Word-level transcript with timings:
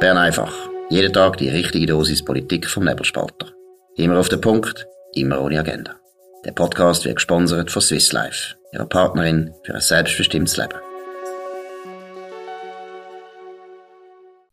Bern 0.00 0.16
einfach. 0.16 0.54
Jeden 0.90 1.12
Tag 1.12 1.38
die 1.38 1.48
richtige 1.48 1.86
Dosis 1.86 2.24
Politik 2.24 2.68
vom 2.68 2.84
Nebelspalter. 2.84 3.52
Immer 3.96 4.20
auf 4.20 4.28
den 4.28 4.40
Punkt, 4.40 4.86
immer 5.12 5.40
ohne 5.40 5.58
Agenda. 5.58 5.96
Der 6.44 6.52
Podcast 6.52 7.04
wird 7.04 7.16
gesponsert 7.16 7.72
von 7.72 7.82
Swiss 7.82 8.12
Life, 8.12 8.54
ihrer 8.72 8.86
Partnerin 8.86 9.52
für 9.64 9.74
ein 9.74 9.80
selbstbestimmtes 9.80 10.56
Leben. 10.56 10.78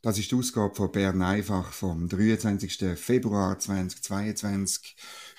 Das 0.02 0.18
ist 0.18 0.32
die 0.32 0.36
Ausgabe 0.36 0.74
von 0.74 0.92
Bern 0.92 1.22
einfach 1.22 1.72
vom 1.74 2.10
23. 2.10 2.98
Februar 2.98 3.60
2022. 3.60 4.96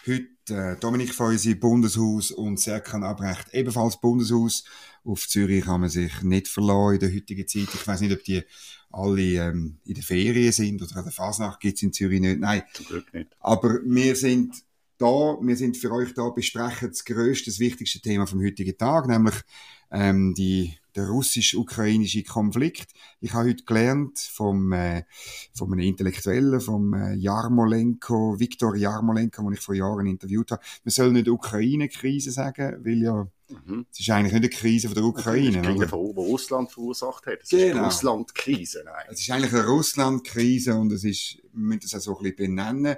Heute 0.06 0.54
äh, 0.54 0.76
Dominik 0.78 1.14
Feusi, 1.14 1.56
Bundeshaus 1.56 2.30
und 2.30 2.60
Serkan 2.60 3.02
Abrecht, 3.02 3.48
ebenfalls 3.52 4.00
Bundeshaus. 4.00 4.62
Auf 5.04 5.26
Zürich 5.28 5.64
kann 5.64 5.80
man 5.80 5.90
sich 5.90 6.22
nicht 6.22 6.46
verlassen 6.46 6.94
in 6.94 7.00
der 7.00 7.14
heutigen 7.14 7.48
Zeit. 7.48 7.68
Ich 7.74 7.86
weiß 7.86 8.00
nicht, 8.00 8.12
ob 8.12 8.22
die 8.22 8.44
alle 8.96 9.48
ähm, 9.48 9.76
in 9.84 9.94
der 9.94 10.02
Ferien 10.02 10.52
sind 10.52 10.82
oder 10.82 10.96
an 10.96 11.04
der 11.04 11.12
Fasnacht 11.12 11.60
gibt 11.60 11.76
es 11.76 11.82
in 11.82 11.92
Zürich 11.92 12.20
nicht. 12.20 12.40
Nein. 12.40 12.62
Zum 12.72 12.86
Glück 12.86 13.12
nicht. 13.12 13.36
Aber 13.40 13.80
wir 13.84 14.16
sind 14.16 14.64
da, 14.98 15.36
wir 15.40 15.56
sind 15.56 15.76
für 15.76 15.92
euch 15.92 16.14
da, 16.14 16.30
besprechen 16.30 16.88
das 16.88 17.04
grösste, 17.04 17.50
das 17.50 17.60
wichtigste 17.60 18.00
Thema 18.00 18.26
vom 18.26 18.42
heutigen 18.42 18.76
Tag, 18.78 19.06
nämlich 19.06 19.34
ähm, 19.90 20.34
die, 20.34 20.74
der 20.94 21.08
russisch-ukrainische 21.08 22.22
Konflikt. 22.22 22.88
Ich 23.20 23.34
habe 23.34 23.50
heute 23.50 23.64
gelernt 23.64 24.18
vom, 24.18 24.72
äh, 24.72 25.04
von 25.52 25.70
einem 25.70 25.80
Intellektuellen, 25.80 26.60
vom 26.62 26.94
äh, 26.94 27.12
Jarmolenko, 27.14 28.40
Viktor 28.40 28.74
Jarmolenko, 28.74 29.42
den 29.42 29.52
ich 29.52 29.60
vor 29.60 29.74
Jahren 29.74 30.06
interviewt 30.06 30.52
habe. 30.52 30.62
Man 30.84 30.90
soll 30.90 31.12
nicht 31.12 31.28
Ukraine-Krise 31.28 32.30
sagen, 32.30 32.82
weil 32.82 33.02
ja 33.02 33.28
Mhm. 33.48 33.86
Es 33.92 34.00
ist 34.00 34.10
eigentlich 34.10 34.32
nicht 34.32 34.42
eine 34.42 34.50
Krise 34.50 34.88
von 34.88 34.94
der 34.94 35.04
Ukraine. 35.04 35.62
Das 35.62 35.68
ist 35.68 35.80
eine 35.80 35.88
von 35.88 36.00
Russland 36.00 36.72
verursacht 36.72 37.26
hat. 37.26 37.38
Es 37.42 37.50
genau. 37.50 37.66
ist 37.66 37.74
eine 37.74 37.84
Russland-Krise. 37.86 38.84
Es 39.08 39.20
ist 39.20 39.30
eigentlich 39.30 39.52
eine 39.52 39.66
Russland-Krise 39.66 40.74
und 40.74 40.92
es 40.92 41.04
ist, 41.04 41.38
wir 41.52 41.60
müssen 41.60 41.80
das 41.80 41.94
auch 41.94 42.00
so 42.00 42.16
ein 42.18 42.22
bisschen 42.22 42.54
benennen. 42.54 42.96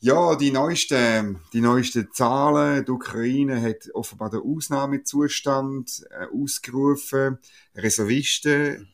Ja, 0.00 0.36
die 0.36 0.50
neuesten, 0.50 1.40
die 1.52 1.60
neuesten 1.60 2.08
Zahlen. 2.12 2.84
Die 2.84 2.90
Ukraine 2.90 3.60
hat 3.62 3.88
offenbar 3.94 4.30
den 4.30 4.40
Ausnahmezustand 4.40 6.04
äh, 6.10 6.26
ausgerufen, 6.26 7.38
Reservisten 7.74 8.88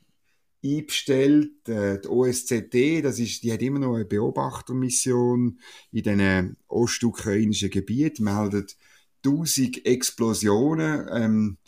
einbestellt. 0.65 1.69
Äh, 1.69 2.01
die 2.01 2.09
OSZE, 2.09 3.03
das 3.03 3.19
ist, 3.19 3.43
die 3.43 3.53
hat 3.53 3.63
immer 3.63 3.81
noch 3.81 3.95
eine 3.95 4.05
Beobachtermission 4.05 5.59
in 5.93 6.03
den 6.03 6.57
ostukrainischen 6.69 7.71
Gebieten, 7.71 8.25
meldet 8.25 8.77
1000 9.25 9.87
Explosionen. 9.87 11.09
Ähm, 11.13 11.59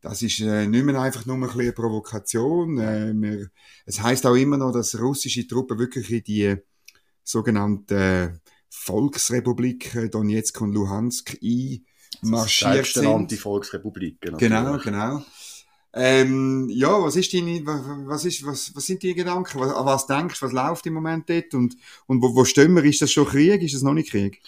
das 0.00 0.22
ist 0.22 0.40
äh, 0.40 0.66
nicht 0.66 0.84
mehr 0.84 1.00
einfach 1.00 1.26
nur 1.26 1.36
ein 1.36 1.48
eine 1.48 1.72
Provokation. 1.72 2.78
Äh, 2.78 3.12
wir, 3.14 3.50
es 3.84 4.00
heißt 4.00 4.26
auch 4.26 4.34
immer 4.34 4.56
noch, 4.56 4.72
dass 4.72 4.98
russische 4.98 5.46
Truppen 5.46 5.78
wirklich 5.78 6.10
in 6.10 6.24
die 6.24 6.56
sogenannten 7.22 8.40
Volksrepubliken 8.70 10.10
Donetsk 10.10 10.60
und 10.60 10.72
Luhansk 10.72 11.38
einmarschiert 11.42 12.86
sind. 12.86 13.06
Anti-Volksrepubliken. 13.06 14.38
Genau, 14.38 14.78
genau. 14.78 15.22
Ähm, 15.92 16.68
ja, 16.70 17.02
was 17.02 17.16
ist 17.16 17.34
deine, 17.34 17.66
was 17.66 18.24
ist, 18.24 18.46
was, 18.46 18.74
was 18.74 18.86
sind 18.86 19.02
die 19.02 19.12
Gedanken? 19.12 19.58
Was, 19.58 19.72
an 19.72 19.86
was 19.86 20.06
denkst 20.06 20.38
du, 20.38 20.46
was 20.46 20.52
läuft 20.52 20.86
im 20.86 20.94
Moment 20.94 21.28
dort? 21.28 21.52
Und, 21.52 21.76
und 22.06 22.22
wo, 22.22 22.34
wo 22.34 22.44
stehen 22.44 22.74
wir? 22.74 22.84
Ist 22.84 23.02
das 23.02 23.10
schon 23.10 23.26
Krieg? 23.26 23.60
Ist 23.60 23.74
das 23.74 23.82
noch 23.82 23.94
nicht 23.94 24.10
Krieg? 24.10 24.40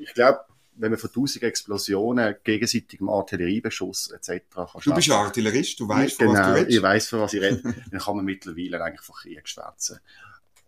Ich 0.00 0.12
glaube, 0.14 0.40
wenn 0.78 0.90
man 0.90 0.98
von 0.98 1.12
tausend 1.12 1.42
Explosionen, 1.42 2.36
gegenseitigem 2.44 3.08
Artilleriebeschuss 3.08 4.10
etc. 4.10 4.42
Du 4.82 4.94
bist 4.94 5.08
ja 5.08 5.22
Artillerist, 5.22 5.80
du 5.80 5.88
weißt, 5.88 6.18
genau, 6.18 6.32
von 6.32 6.40
was 6.40 6.46
du 6.46 6.54
redest. 6.54 6.76
ich 6.76 6.82
weiß, 6.82 7.08
von 7.08 7.20
was 7.20 7.32
ich 7.32 7.40
rede. 7.40 7.62
dann 7.90 8.00
kann 8.00 8.16
man 8.16 8.24
mittlerweile 8.24 8.82
eigentlich 8.82 9.00
von 9.00 9.14
Krieg 9.16 9.48
schwätzen. 9.48 10.00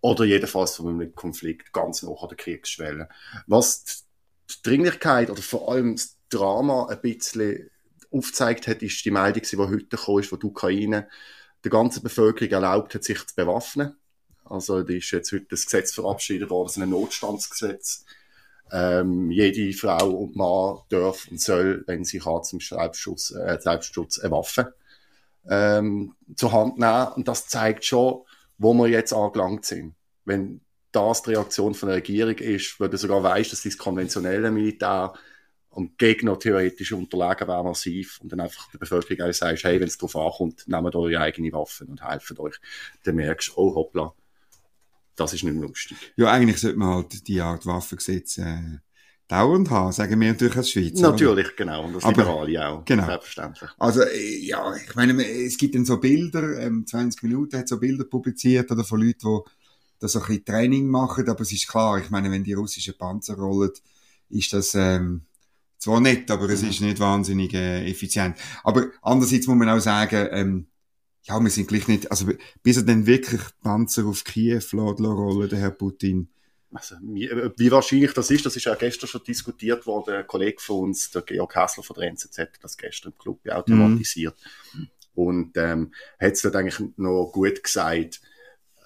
Oder 0.01 0.25
jedenfalls 0.25 0.77
von 0.77 0.89
einem 0.89 1.14
Konflikt 1.14 1.73
ganz 1.73 2.03
nach 2.03 2.23
an 2.23 2.29
der 2.29 2.36
Kriegsschwelle. 2.36 3.08
Was 3.46 4.05
die 4.51 4.63
Dringlichkeit 4.63 5.30
oder 5.30 5.42
vor 5.42 5.73
allem 5.73 5.96
das 5.96 6.17
Drama 6.30 6.86
ein 6.86 7.01
bisschen 7.01 7.70
aufgezeigt 8.11 8.69
hat, 8.69 8.83
ist 8.83 9.05
die 9.05 9.11
Meldung, 9.11 9.42
die 9.42 9.57
heute 9.57 9.96
kam, 9.96 10.19
ist, 10.19 10.33
wo 10.33 10.36
die 10.36 10.46
Ukraine 10.46 11.08
der 11.64 11.70
ganzen 11.70 12.02
Bevölkerung 12.02 12.51
erlaubt 12.52 12.95
hat, 12.95 13.05
sich 13.05 13.27
zu 13.27 13.35
bewaffnen. 13.35 13.96
Also, 14.45 14.83
da 14.83 14.95
ist 14.95 15.11
jetzt 15.11 15.33
heute 15.33 15.46
das 15.51 15.64
Gesetz 15.64 15.92
verabschiedet 15.92 16.48
worden, 16.48 16.69
das 16.69 16.79
ein 16.79 16.89
Notstandsgesetz 16.89 18.07
ähm, 18.73 19.30
jede 19.30 19.77
Frau 19.77 20.11
und 20.11 20.36
Mann 20.36 20.79
darf 20.89 21.29
und 21.30 21.40
soll, 21.40 21.84
wenn 21.86 22.05
sie 22.05 22.18
kann, 22.18 22.42
zum 22.45 22.61
Selbstschutz, 22.61 23.30
äh, 23.30 23.58
Selbstschutz 23.61 24.18
eine 24.18 24.30
Waffe 24.33 24.74
ähm, 25.48 26.14
zur 26.36 26.52
Hand 26.52 26.78
nehmen. 26.78 27.08
Und 27.17 27.28
das 27.28 27.46
zeigt 27.46 27.84
schon, 27.84 28.23
wo 28.58 28.74
wir 28.74 28.89
jetzt 28.89 29.12
angelangt 29.12 29.64
sind. 29.64 29.95
Wenn 30.24 30.61
das 30.92 31.23
die 31.23 31.30
Reaktion 31.30 31.74
von 31.74 31.89
der 31.89 31.96
Regierung 31.96 32.36
ist, 32.36 32.78
weil 32.80 32.89
du 32.89 32.96
sogar 32.96 33.23
weißt, 33.23 33.52
dass 33.52 33.62
das 33.62 33.78
konventionelle 33.78 34.51
Militär 34.51 35.12
und 35.70 35.98
Gegner 35.98 36.39
theoretisch 36.39 36.92
unterlegen 36.92 37.46
wäre 37.46 37.62
massiv 37.62 38.18
und 38.20 38.33
dann 38.33 38.40
einfach 38.40 38.70
der 38.73 38.78
Bevölkerung 38.78 39.28
auch 39.28 39.33
sagst, 39.33 39.64
hey, 39.64 39.78
wenn 39.80 39.86
es 39.86 39.98
darauf 39.98 40.17
ankommt, 40.17 40.67
nehmt 40.67 40.96
eure 40.96 41.20
eigenen 41.20 41.52
Waffen 41.52 41.89
und 41.89 42.02
helft 42.02 42.39
euch, 42.39 42.57
dann 43.05 43.17
merkst 43.17 43.48
du, 43.48 43.52
oh 43.57 43.74
hoppla, 43.74 44.12
das 45.18 45.33
ist 45.33 45.45
nicht 45.45 45.55
mehr 45.55 45.62
lustig. 45.62 45.96
Ja, 46.17 46.30
eigentlich 46.30 46.58
sollte 46.58 46.79
man 46.79 46.95
halt 46.95 47.27
die 47.27 47.40
Art 47.40 47.67
Waffengesetz 47.67 48.39
äh, 48.39 48.79
dauernd 49.27 49.70
haben, 49.70 49.92
sagen 49.92 50.20
wir 50.20 50.29
natürlich 50.29 50.56
als 50.56 50.70
Schweiz. 50.70 51.01
Natürlich, 51.01 51.46
oder? 51.46 51.56
genau. 51.56 51.84
Und 51.84 51.95
das 51.95 52.05
Aber, 52.05 52.23
Liberale 52.23 52.68
auch. 52.68 52.84
Genau. 52.84 53.06
Selbstverständlich. 53.06 53.70
Also, 53.78 54.02
äh, 54.02 54.39
ja, 54.39 54.74
ich 54.77 54.95
meine, 54.95 55.23
es 55.24 55.57
gibt 55.58 55.74
dann 55.74 55.84
so 55.84 55.98
Bilder, 55.98 56.58
ähm, 56.61 56.86
20 56.86 57.23
Minuten 57.24 57.58
hat 57.58 57.68
so 57.68 57.78
Bilder 57.78 58.05
publiziert, 58.05 58.70
oder 58.70 58.84
von 58.84 59.01
Leuten, 59.01 59.18
die 59.20 59.51
da 59.98 60.08
so 60.08 60.20
ein 60.20 60.27
bisschen 60.27 60.45
Training 60.45 60.89
machen, 60.89 61.28
aber 61.28 61.40
es 61.40 61.52
ist 61.52 61.68
klar, 61.68 61.98
ich 61.98 62.11
meine, 62.11 62.30
wenn 62.30 62.45
die 62.45 62.55
russischen 62.55 62.96
Panzer 62.96 63.34
rollen, 63.34 63.70
ist 64.30 64.52
das, 64.52 64.74
ähm, 64.74 65.23
zwar 65.78 66.01
nett, 66.01 66.30
aber 66.30 66.48
es 66.51 66.62
mhm. 66.62 66.70
ist 66.70 66.80
nicht 66.80 67.01
wahnsinnig 67.01 67.55
äh, 67.55 67.89
effizient. 67.89 68.36
Aber 68.64 68.86
andererseits 69.02 69.46
muss 69.46 69.57
man 69.57 69.68
auch 69.68 69.80
sagen, 69.80 70.28
ähm, 70.33 70.67
ja, 71.28 71.39
wir 71.39 71.50
sind 71.50 71.68
gleich 71.68 71.89
nicht, 71.89 72.11
also 72.11 72.27
bis 72.62 72.78
er 72.78 72.84
dann 72.84 73.06
wirklich 73.06 73.40
Panzer 73.62 74.06
auf 74.06 74.24
Kiew 74.24 74.62
rollen, 74.72 75.48
der 75.48 75.58
Herr 75.58 75.70
Putin. 75.70 76.28
Also, 76.72 76.96
äh, 76.96 77.50
wie 77.56 77.70
wahrscheinlich 77.70 78.12
das 78.12 78.30
ist, 78.30 78.44
das 78.44 78.56
ist 78.56 78.64
ja 78.64 78.74
gestern 78.74 79.08
schon 79.08 79.24
diskutiert 79.24 79.86
worden. 79.86 80.14
Ein 80.14 80.27
Kollege 80.27 80.61
von 80.61 80.89
uns, 80.89 81.11
der 81.11 81.22
Georg 81.22 81.55
Hessler 81.55 81.83
von 81.83 81.96
der 81.98 82.08
NZZ, 82.08 82.39
hat 82.39 82.50
das 82.62 82.77
gestern 82.77 83.12
im 83.12 83.18
Club 83.18 83.40
auch 83.48 83.64
thematisiert. 83.64 84.36
Mhm. 84.74 84.89
Und 85.14 85.56
ähm, 85.56 85.92
hat 86.20 86.33
es 86.33 86.42
dort 86.42 86.56
eigentlich 86.56 86.80
noch 86.96 87.30
gut 87.33 87.62
gesagt. 87.62 88.20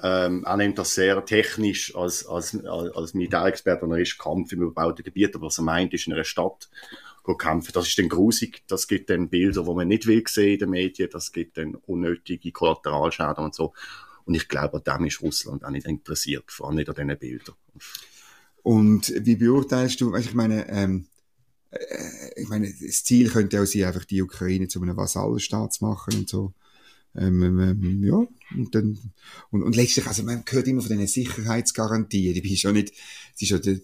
Ähm, 0.03 0.45
er 0.45 0.57
nimmt 0.57 0.79
das 0.79 0.95
sehr 0.95 1.25
technisch 1.25 1.95
als, 1.95 2.27
als, 2.27 2.57
als 2.65 3.15
Militärexperte, 3.15 3.87
er 3.87 3.99
ist 3.99 4.19
Kampf 4.19 4.51
im 4.53 4.63
überbauten 4.63 5.05
Gebiet, 5.05 5.35
aber 5.37 5.47
was 5.47 5.59
er 5.59 5.65
meint, 5.65 5.95
ist 5.95 6.09
in 6.09 6.13
einer 6.13 6.25
Stadt 6.25 6.69
kämpfen. 7.23 7.73
Das 7.73 7.89
ist 7.89 7.99
dann 7.99 8.09
grusig, 8.09 8.63
das 8.67 8.89
gibt 8.89 9.11
dann 9.11 9.29
Bilder, 9.29 9.63
die 9.63 9.75
man 9.75 9.89
nicht 9.89 10.07
will 10.07 10.25
sehen 10.27 10.55
in 10.55 10.59
den 10.59 10.71
Medien, 10.71 11.09
das 11.11 11.33
gibt 11.33 11.57
dann 11.57 11.75
unnötige 11.75 12.53
Kollateralschäden 12.53 13.45
und 13.45 13.55
so. 13.55 13.73
Und 14.25 14.35
ich 14.35 14.49
glaube, 14.49 14.83
an 14.85 14.99
dem 14.99 15.07
ist 15.07 15.23
Russland 15.23 15.65
auch 15.65 15.71
nicht 15.71 15.87
interessiert, 15.87 16.51
vor 16.51 16.69
allem 16.69 16.77
nicht 16.77 16.89
an 16.89 16.95
diesen 16.95 17.19
Bildern. 17.19 17.55
Und 18.63 19.13
wie 19.25 19.37
beurteilst 19.37 20.01
du, 20.01 20.15
ich 20.15 20.35
meine, 20.35 20.69
ähm, 20.69 21.07
äh, 21.71 22.41
ich 22.41 22.49
meine, 22.49 22.73
das 22.73 23.05
Ziel 23.05 23.29
könnte 23.31 23.61
auch 23.61 23.67
sein, 23.67 23.85
einfach 23.85 24.05
die 24.05 24.23
Ukraine 24.23 24.69
zu 24.69 24.81
einem 24.81 24.97
Vasallenstaat 24.97 25.73
zu 25.73 25.85
machen 25.85 26.15
und 26.15 26.29
so. 26.29 26.55
Ähm, 27.15 27.43
ähm, 27.43 27.59
ähm, 27.59 28.05
ja, 28.05 28.27
und 28.57 28.75
dann, 28.75 28.99
und, 29.51 29.63
und 29.63 29.77
letztlich, 29.77 30.07
also 30.07 30.23
man 30.23 30.43
hört 30.49 30.67
immer 30.67 30.81
von 30.81 30.97
diesen 30.97 31.07
Sicherheitsgarantien, 31.07 32.35
die 32.35 32.55
ist 32.55 32.63
ja 32.63 32.73
nicht, 32.73 32.95
ist 33.39 33.51
ja, 33.51 33.59
die 33.59 33.83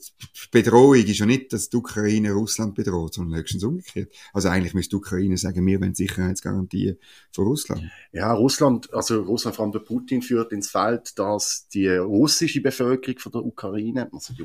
Bedrohung 0.51 0.95
ist 0.95 1.19
ja 1.19 1.27
nicht, 1.27 1.53
dass 1.53 1.69
die 1.69 1.77
Ukraine 1.77 2.33
Russland 2.33 2.75
bedroht, 2.75 3.15
sondern 3.15 3.39
höchstens 3.39 3.65
umgekehrt. 3.65 4.15
Also 4.33 4.49
eigentlich 4.49 4.73
müsste 4.73 4.91
die 4.91 4.97
Ukraine 4.97 5.37
sagen, 5.37 5.67
wir 5.67 5.79
wollen 5.81 5.95
Sicherheitsgarantien 5.95 6.97
von 7.33 7.47
Russland. 7.47 7.83
Ja, 8.13 8.33
Russland, 8.33 8.93
also 8.95 9.21
Russland, 9.21 9.57
vor 9.57 9.65
allem 9.65 9.73
der 9.73 9.81
Putin 9.81 10.23
führt 10.23 10.53
ins 10.53 10.71
Feld, 10.71 11.19
dass 11.19 11.69
die 11.69 11.89
russische 11.89 12.63
Bevölkerung 12.63 13.19
von 13.19 13.33
der 13.33 13.45
Ukraine, 13.45 14.11
also 14.11 14.33
die 14.33 14.43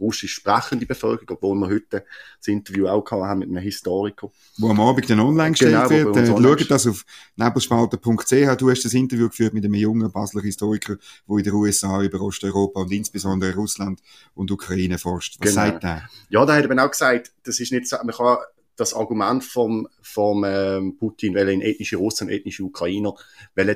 russisch 0.00 0.34
sprechende 0.34 0.86
Bevölkerung, 0.86 1.36
obwohl 1.36 1.56
wir 1.56 1.68
heute 1.68 2.04
das 2.38 2.48
Interview 2.48 2.86
auch 2.88 3.08
haben 3.10 3.40
mit 3.40 3.48
einem 3.48 3.62
Historiker. 3.62 4.30
Wo 4.58 4.70
am 4.70 4.80
Abend 4.80 5.08
dann 5.10 5.20
online 5.20 5.52
gestellt 5.52 5.88
genau, 5.88 6.14
wird. 6.14 6.16
Äh, 6.16 6.26
schaut 6.26 6.70
das 6.70 6.86
auf 6.86 7.04
nebelspalter.ch. 7.36 8.56
Du 8.58 8.70
hast 8.70 8.84
das 8.84 8.94
Interview 8.94 9.28
geführt 9.28 9.54
mit 9.54 9.64
einem 9.64 9.74
jungen 9.74 10.10
Basler 10.10 10.42
Historiker, 10.42 10.96
der 11.28 11.36
in 11.36 11.44
den 11.44 11.52
USA 11.52 12.02
über 12.02 12.20
Osteuropa 12.20 12.80
und 12.80 12.92
insbesondere 12.92 13.54
Russland 13.54 14.00
und 14.34 14.50
Ukraine 14.50 14.98
forscht. 14.98 15.36
Was 15.40 15.50
genau. 15.50 15.66
sagt 15.66 15.82
der? 15.82 16.08
Ja, 16.30 16.44
da 16.46 16.56
hat 16.56 16.64
er 16.64 16.84
auch 16.84 16.90
gesagt, 16.90 17.32
das 17.44 17.60
ist 17.60 17.72
nicht 17.72 17.88
so, 17.88 17.96
man 17.98 18.14
kann 18.14 18.38
das 18.78 18.94
Argument 18.94 19.44
vom, 19.44 19.88
vom 20.00 20.44
ähm, 20.46 20.96
Putin, 20.96 21.34
weil 21.34 21.48
in 21.48 21.60
ethnische 21.60 21.96
Russen 21.96 22.28
und 22.28 22.32
ethnische 22.32 22.62
Ukrainer 22.62 23.14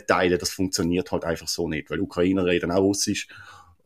teilen, 0.06 0.38
das 0.38 0.50
funktioniert 0.50 1.10
halt 1.10 1.24
einfach 1.24 1.48
so 1.48 1.68
nicht, 1.68 1.90
weil 1.90 2.00
Ukrainer 2.00 2.44
reden 2.44 2.70
auch 2.70 2.82
Russisch 2.82 3.28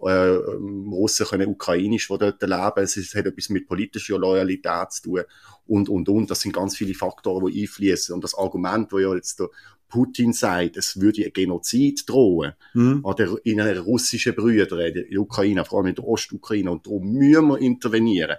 äh, 0.01 0.11
Russen 0.11 1.27
können 1.27 1.49
ukrainisch, 1.49 2.09
die 2.09 2.19
dort 2.19 2.43
leben. 2.43 2.85
Es 2.85 3.15
hat 3.15 3.27
etwas 3.27 3.49
mit 3.49 3.67
politischer 3.67 4.19
Loyalität 4.19 4.93
zu 4.93 5.03
tun 5.03 5.23
und, 5.67 5.89
und, 5.89 6.09
und. 6.09 6.31
Das 6.31 6.41
sind 6.41 6.55
ganz 6.55 6.77
viele 6.77 6.95
Faktoren, 6.95 7.47
die 7.47 7.63
einfließen. 7.63 8.15
Und 8.15 8.23
das 8.23 8.35
Argument, 8.35 8.93
wo 8.93 8.99
ja 8.99 9.15
jetzt 9.15 9.41
der 9.41 9.49
Putin 9.89 10.33
sagt, 10.33 10.77
es 10.77 11.01
würde 11.01 11.25
ein 11.25 11.33
Genozid 11.33 12.09
drohen 12.09 12.53
mhm. 12.75 13.05
an 13.05 13.39
in 13.45 13.61
einer 13.61 13.81
russischen 13.81 14.35
Brüder 14.35 14.85
in 14.85 14.95
der 14.95 15.21
Ukraine, 15.21 15.65
vor 15.65 15.79
allem 15.79 15.89
in 15.89 15.95
der 15.95 16.07
Ostukraine, 16.07 16.71
und 16.71 16.87
darum 16.87 17.13
müssen 17.13 17.49
wir 17.49 17.59
intervenieren. 17.59 18.37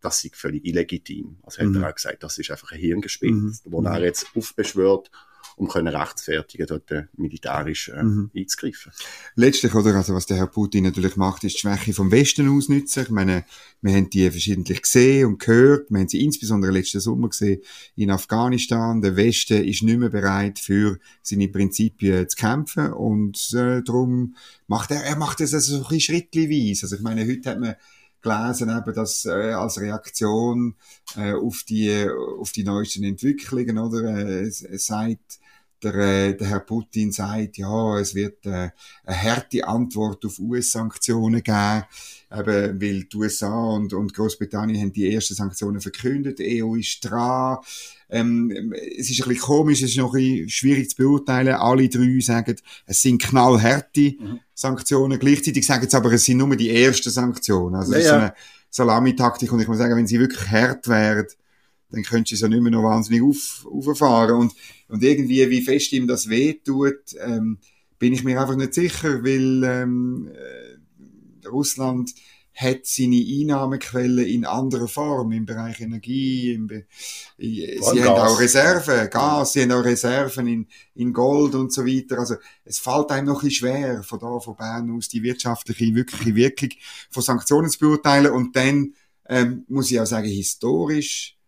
Das 0.00 0.24
ist 0.24 0.36
völlig 0.36 0.64
illegitim. 0.66 1.38
Also 1.42 1.64
mhm. 1.64 1.76
hat 1.76 1.82
er 1.82 1.88
auch 1.88 1.94
gesagt, 1.94 2.22
das 2.22 2.38
ist 2.38 2.50
einfach 2.50 2.72
ein 2.72 2.78
Hirngespinst, 2.78 3.66
mhm. 3.66 3.72
wo 3.72 3.82
er 3.82 4.02
jetzt 4.02 4.26
aufbeschwört 4.34 5.10
um 5.62 5.68
können 5.68 5.94
rechtfertigen, 5.94 6.66
dort 6.66 6.90
äh, 6.90 7.04
militärisch 7.16 7.88
äh, 7.88 8.02
mhm. 8.02 8.30
einzugreifen. 8.36 8.92
Letztlich, 9.36 9.72
oder, 9.74 9.94
also 9.94 10.12
was 10.12 10.26
der 10.26 10.36
Herr 10.36 10.48
Putin 10.48 10.82
natürlich 10.82 11.16
macht, 11.16 11.44
ist 11.44 11.54
die 11.54 11.60
Schwäche 11.60 11.92
vom 11.92 12.10
Westen 12.10 12.48
ausnutzen. 12.48 13.04
Ich 13.04 13.10
meine, 13.10 13.44
wir 13.80 13.94
haben 13.94 14.10
die 14.10 14.28
verschiedentlich 14.28 14.82
gesehen 14.82 15.28
und 15.28 15.38
gehört. 15.38 15.88
Wir 15.90 16.00
haben 16.00 16.08
sie 16.08 16.24
insbesondere 16.24 16.72
letzten 16.72 16.98
Sommer 16.98 17.28
gesehen 17.28 17.62
in 17.94 18.10
Afghanistan. 18.10 19.02
Der 19.02 19.14
Westen 19.14 19.62
ist 19.62 19.84
nicht 19.84 19.98
mehr 19.98 20.08
bereit, 20.08 20.58
für 20.58 20.98
seine 21.22 21.46
Prinzipien 21.46 22.28
zu 22.28 22.36
kämpfen 22.36 22.92
und 22.92 23.54
äh, 23.54 23.82
darum 23.82 24.34
macht 24.66 24.90
er, 24.90 25.04
er 25.04 25.16
macht 25.16 25.38
das 25.38 25.54
also 25.54 25.76
so 25.76 25.84
ein 25.84 25.88
bisschen 25.88 26.16
schrittweise. 26.16 26.86
Also 26.86 26.96
ich 26.96 27.02
meine, 27.02 27.24
heute 27.24 27.50
hat 27.50 27.60
man 27.60 27.76
gelesen, 28.20 28.70
eben, 28.70 28.94
dass 28.94 29.24
äh, 29.26 29.52
als 29.52 29.80
Reaktion 29.80 30.74
äh, 31.16 31.34
auf 31.34 31.62
die 31.68 32.08
auf 32.38 32.52
die 32.52 32.64
neuesten 32.64 33.04
Entwicklungen 33.04 33.78
oder 33.78 34.04
äh, 34.04 34.50
sagt 34.50 35.40
der, 35.82 35.94
äh, 35.94 36.36
der 36.36 36.48
Herr 36.48 36.60
Putin 36.60 37.12
sagt, 37.12 37.58
ja, 37.58 37.98
es 37.98 38.14
wird 38.14 38.46
äh, 38.46 38.70
eine 39.04 39.22
harte 39.22 39.66
Antwort 39.66 40.24
auf 40.24 40.38
US-Sanktionen 40.38 41.42
geben, 41.42 41.84
eben, 42.30 42.80
weil 42.80 43.04
die 43.04 43.16
USA 43.16 43.52
und, 43.52 43.92
und 43.92 44.14
Großbritannien 44.14 44.80
haben 44.80 44.92
die 44.92 45.12
ersten 45.12 45.34
Sanktionen 45.34 45.80
verkündet, 45.80 46.38
die 46.38 46.62
EU 46.62 46.76
ist 46.76 47.00
dran. 47.00 47.58
Ähm, 48.08 48.74
es 48.98 49.10
ist 49.10 49.22
ein 49.22 49.28
bisschen 49.28 49.42
komisch, 49.42 49.82
es 49.82 49.90
ist 49.90 49.96
noch 49.96 50.14
ein 50.14 50.20
bisschen 50.20 50.48
schwierig 50.48 50.90
zu 50.90 50.96
beurteilen. 50.96 51.54
Alle 51.54 51.88
drei 51.88 52.20
sagen, 52.20 52.56
es 52.86 53.02
sind 53.02 53.22
knallharte 53.22 54.14
mhm. 54.18 54.40
Sanktionen. 54.54 55.18
Gleichzeitig 55.18 55.66
sagen 55.66 55.88
sie 55.88 55.96
aber, 55.96 56.12
es 56.12 56.24
sind 56.24 56.38
nur 56.38 56.54
die 56.54 56.70
ersten 56.70 57.10
Sanktionen. 57.10 57.76
Also, 57.76 57.92
ja, 57.92 57.98
es 57.98 58.04
ist 58.04 58.10
so 58.10 58.16
eine 58.16 58.34
Salamitaktik 58.70 59.52
und 59.52 59.60
ich 59.60 59.68
muss 59.68 59.78
sagen, 59.78 59.96
wenn 59.96 60.06
sie 60.06 60.20
wirklich 60.20 60.48
hart 60.50 60.88
wären, 60.88 61.26
dann 61.92 62.02
könntest 62.02 62.32
du 62.32 62.34
es 62.34 62.40
ja 62.40 62.48
nicht 62.48 62.62
mehr 62.62 62.72
noch 62.72 62.82
wahnsinnig 62.82 63.22
auf, 63.22 63.66
auffahren. 63.70 64.36
Und, 64.36 64.54
und 64.88 65.02
irgendwie, 65.02 65.48
wie 65.50 65.62
fest 65.62 65.92
ihm 65.92 66.06
das 66.06 66.28
wehtut, 66.28 67.14
ähm, 67.20 67.58
bin 67.98 68.12
ich 68.12 68.24
mir 68.24 68.40
einfach 68.40 68.56
nicht 68.56 68.74
sicher, 68.74 69.22
weil 69.22 69.62
ähm, 69.64 70.30
äh, 70.34 71.46
Russland 71.46 72.12
hat 72.54 72.80
seine 72.84 73.16
Einnahmequellen 73.16 74.26
in 74.26 74.44
anderer 74.44 74.88
Form, 74.88 75.32
im 75.32 75.46
Bereich 75.46 75.80
Energie, 75.80 76.52
im 76.52 76.66
Be 76.66 76.84
sie 77.38 77.78
Gas. 77.78 78.00
haben 78.00 78.20
auch 78.20 78.38
Reserven, 78.38 79.08
Gas, 79.10 79.52
sie 79.52 79.62
haben 79.62 79.72
auch 79.72 79.84
Reserven 79.84 80.46
in, 80.46 80.66
in 80.94 81.12
Gold 81.12 81.54
und 81.54 81.72
so 81.72 81.86
weiter. 81.86 82.18
Also 82.18 82.34
es 82.64 82.78
fällt 82.78 83.10
einem 83.10 83.28
noch 83.28 83.42
ein 83.42 83.50
schwer, 83.50 84.02
von 84.02 84.18
da, 84.18 84.38
von 84.38 84.56
Bern 84.56 84.90
aus, 84.90 85.08
die 85.08 85.22
wirtschaftliche, 85.22 85.94
wirkliche 85.94 86.34
Wirkung 86.34 86.70
von 87.10 87.22
Sanktionen 87.22 87.70
zu 87.70 87.78
beurteilen. 87.78 88.32
Und 88.32 88.54
dann 88.54 88.94
ähm, 89.28 89.64
muss 89.68 89.90
ich 89.90 89.98
auch 89.98 90.06
sagen, 90.06 90.28
historisch 90.28 91.38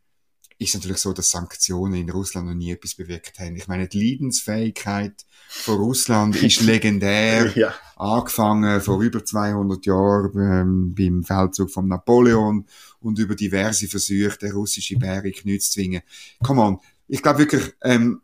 ist 0.59 0.75
natürlich 0.75 0.99
so, 0.99 1.13
dass 1.13 1.31
Sanktionen 1.31 1.95
in 1.95 2.11
Russland 2.11 2.47
noch 2.47 2.55
nie 2.55 2.73
etwas 2.73 2.95
bewirkt 2.95 3.39
haben. 3.39 3.57
Ich 3.57 3.67
meine, 3.67 3.89
die 3.89 4.13
Leidensfähigkeit 4.13 5.25
von 5.49 5.77
Russland 5.77 6.37
ist 6.43 6.61
legendär. 6.63 7.53
ja. 7.57 7.75
Angefangen 7.97 8.81
vor 8.81 9.01
über 9.01 9.25
200 9.25 9.87
Jahren 9.87 10.33
ähm, 10.37 10.95
beim 10.95 11.23
Feldzug 11.23 11.71
von 11.71 11.89
Napoleon 11.89 12.67
und 13.01 13.19
über 13.19 13.35
diverse 13.35 13.89
Versuche, 13.89 14.39
den 14.39 14.53
russischen 14.53 14.99
Bären 14.99 15.33
zu 15.33 15.71
zwingen. 15.71 16.03
Come 16.43 16.61
on. 16.61 16.79
Ich 17.07 17.23
glaube 17.23 17.41
wirklich, 17.41 17.73
ähm, 17.83 18.21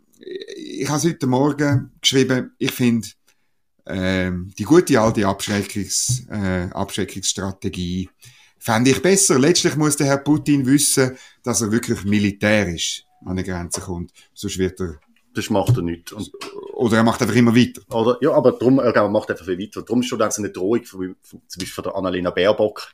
ich 0.56 0.88
habe 0.88 1.02
heute 1.02 1.26
Morgen 1.26 1.92
geschrieben, 2.00 2.52
ich 2.58 2.72
finde, 2.72 3.08
ähm, 3.86 4.52
die 4.58 4.64
gute 4.64 5.00
alte 5.00 5.26
Abschreckungs, 5.26 6.26
äh, 6.30 6.68
Abschreckungsstrategie 6.72 8.08
fände 8.60 8.90
ich 8.90 9.02
besser. 9.02 9.38
Letztlich 9.38 9.74
muss 9.74 9.96
der 9.96 10.06
Herr 10.06 10.18
Putin 10.18 10.64
wissen, 10.66 11.16
dass 11.42 11.60
er 11.62 11.72
wirklich 11.72 12.04
militärisch 12.04 13.04
an 13.26 13.36
die 13.36 13.42
Grenze 13.42 13.80
kommt. 13.80 14.12
Sonst 14.32 14.58
wird 14.58 14.80
er 14.80 15.00
das 15.32 15.48
macht 15.48 15.76
er 15.76 15.82
nicht. 15.82 16.12
Und, 16.12 16.30
oder 16.74 16.96
er 16.96 17.04
macht 17.04 17.22
einfach 17.22 17.36
immer 17.36 17.54
weiter. 17.54 17.82
Oder, 17.94 18.18
ja, 18.20 18.32
aber 18.32 18.52
darum, 18.52 18.80
er 18.80 19.08
macht 19.08 19.30
einfach 19.30 19.46
weiter. 19.46 19.82
Darum 19.82 20.00
ist 20.00 20.08
schon 20.08 20.18
das 20.18 20.38
eine 20.38 20.50
Drohung, 20.50 20.82
von, 20.84 21.14
von, 21.22 21.40
zum 21.46 21.60
Beispiel 21.60 21.66
von 21.66 21.84
der 21.84 21.94
Annalena 21.94 22.30
Baerbock. 22.30 22.92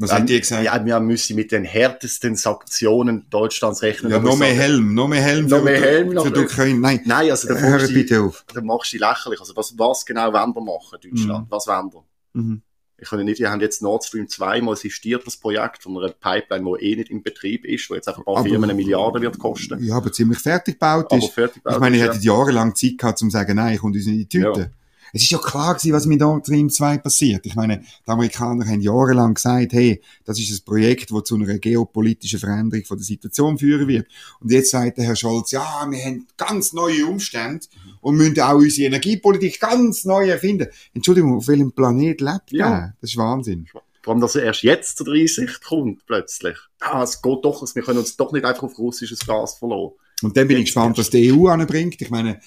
Was 0.00 0.12
hat 0.12 0.28
die 0.28 0.38
gesagt? 0.38 0.64
Ja, 0.64 0.84
wir 0.84 1.00
müssen 1.00 1.34
mit 1.34 1.50
den 1.50 1.64
härtesten 1.64 2.36
Sanktionen 2.36 3.28
Deutschlands 3.30 3.82
rechnen. 3.82 4.12
Ja, 4.12 4.20
noch 4.20 4.36
mehr 4.36 4.54
Helm, 4.54 4.94
noch 4.94 5.08
mehr 5.08 5.22
Helm 5.22 5.46
noch 5.46 5.62
mehr 5.62 5.80
Helm 5.80 6.12
für, 6.12 6.22
für 6.22 6.30
die 6.30 6.40
Ukraine. 6.40 6.78
Nein, 6.78 7.00
Nein 7.04 7.30
also 7.30 7.48
da 7.48 7.54
hör 7.54 7.78
bitte 7.88 8.22
auf. 8.22 8.44
Da 8.54 8.60
machst 8.60 8.92
du 8.92 8.98
lächerlich. 8.98 9.40
Also 9.40 9.56
was, 9.56 9.76
was 9.76 10.06
genau 10.06 10.32
wollen 10.32 10.54
wir 10.54 10.60
machen, 10.60 10.98
Deutschland? 11.02 11.46
Mhm. 11.46 11.50
Was 11.50 11.66
wollen 11.66 11.92
wir? 11.92 12.04
Mhm. 12.32 12.62
Ich 13.00 13.10
kann 13.10 13.24
nicht, 13.24 13.38
wir 13.38 13.50
haben 13.50 13.60
jetzt 13.60 13.80
Nord 13.80 14.04
Stream 14.04 14.28
2 14.28 14.60
mal 14.60 14.74
sistiert, 14.74 15.24
das 15.26 15.36
Projekt 15.36 15.84
von 15.84 15.96
einer 15.98 16.12
Pipeline, 16.12 16.78
die 16.78 16.84
eh 16.84 16.96
nicht 16.96 17.10
in 17.10 17.22
Betrieb 17.22 17.64
ist, 17.64 17.88
wo 17.88 17.94
jetzt 17.94 18.08
einfach 18.08 18.22
ein 18.22 18.24
paar 18.24 18.38
aber, 18.38 18.48
Firmen 18.48 18.70
eine 18.70 18.74
Milliarde 18.74 19.20
wird 19.20 19.38
kosten. 19.38 19.82
Ja, 19.84 19.96
aber 19.96 20.10
ziemlich 20.10 20.40
fertig 20.40 20.74
gebaut 20.74 21.12
ist. 21.12 21.22
Aber 21.22 21.32
fertig 21.32 21.62
gebaut 21.62 21.74
ich 21.74 21.80
meine, 21.80 21.96
ich 21.96 22.02
hätte 22.02 22.18
ja. 22.18 22.34
jahrelang 22.34 22.74
Zeit 22.74 22.98
gehabt, 22.98 23.22
um 23.22 23.30
zu 23.30 23.32
sagen, 23.32 23.54
nein, 23.54 23.74
ich 23.74 23.80
komme 23.80 23.94
uns 23.94 24.06
in 24.06 24.18
die 24.18 24.28
Tüte. 24.28 24.60
Ja. 24.60 24.70
Es 25.12 25.22
ist 25.22 25.30
ja 25.30 25.38
klar 25.38 25.74
gewesen, 25.74 25.92
was 25.92 26.06
mit 26.06 26.20
Nord 26.20 26.46
Stream 26.46 26.70
2 26.70 26.98
passiert. 26.98 27.46
Ich 27.46 27.54
meine, 27.54 27.78
die 27.80 28.10
Amerikaner 28.10 28.66
haben 28.66 28.80
jahrelang 28.80 29.34
gesagt, 29.34 29.72
hey, 29.72 30.00
das 30.24 30.38
ist 30.38 30.50
ein 30.50 30.64
Projekt, 30.64 31.10
das 31.10 31.24
zu 31.24 31.34
einer 31.34 31.58
geopolitischen 31.58 32.38
Veränderung 32.38 32.84
von 32.84 32.98
der 32.98 33.04
Situation 33.04 33.58
führen 33.58 33.88
wird. 33.88 34.06
Und 34.40 34.50
jetzt 34.50 34.70
sagt 34.70 34.98
der 34.98 35.04
Herr 35.04 35.16
Scholz, 35.16 35.50
ja, 35.50 35.86
wir 35.88 36.04
haben 36.04 36.26
ganz 36.36 36.72
neue 36.72 37.06
Umstände 37.06 37.66
und 38.00 38.16
müssen 38.16 38.40
auch 38.40 38.54
unsere 38.54 38.86
Energiepolitik 38.86 39.60
ganz 39.60 40.04
neu 40.04 40.28
erfinden. 40.28 40.68
Entschuldigung, 40.94 41.36
auf 41.36 41.48
welchem 41.48 41.72
Planet 41.72 42.20
lebt 42.20 42.52
ja. 42.52 42.68
der? 42.68 42.94
Das 43.00 43.10
ist 43.10 43.16
Wahnsinn. 43.16 43.66
Vor 44.02 44.12
allem, 44.12 44.20
dass 44.20 44.36
er 44.36 44.44
erst 44.44 44.62
jetzt 44.62 44.98
zur 44.98 45.08
Einsicht 45.08 45.62
kommt, 45.64 46.06
plötzlich. 46.06 46.56
Ah, 46.80 47.02
es 47.02 47.20
geht 47.20 47.44
doch, 47.44 47.62
wir 47.74 47.82
können 47.82 47.98
uns 47.98 48.16
doch 48.16 48.32
nicht 48.32 48.44
einfach 48.44 48.62
auf 48.62 48.78
russisches 48.78 49.26
Gas 49.26 49.58
verlassen. 49.58 49.94
Und 50.22 50.36
dann 50.36 50.48
bin 50.48 50.58
ich 50.58 50.66
gespannt, 50.66 50.98
was 50.98 51.10
die 51.10 51.32
EU 51.32 51.48
anbringt. 51.48 52.00
Ich 52.00 52.10
meine, 52.10 52.40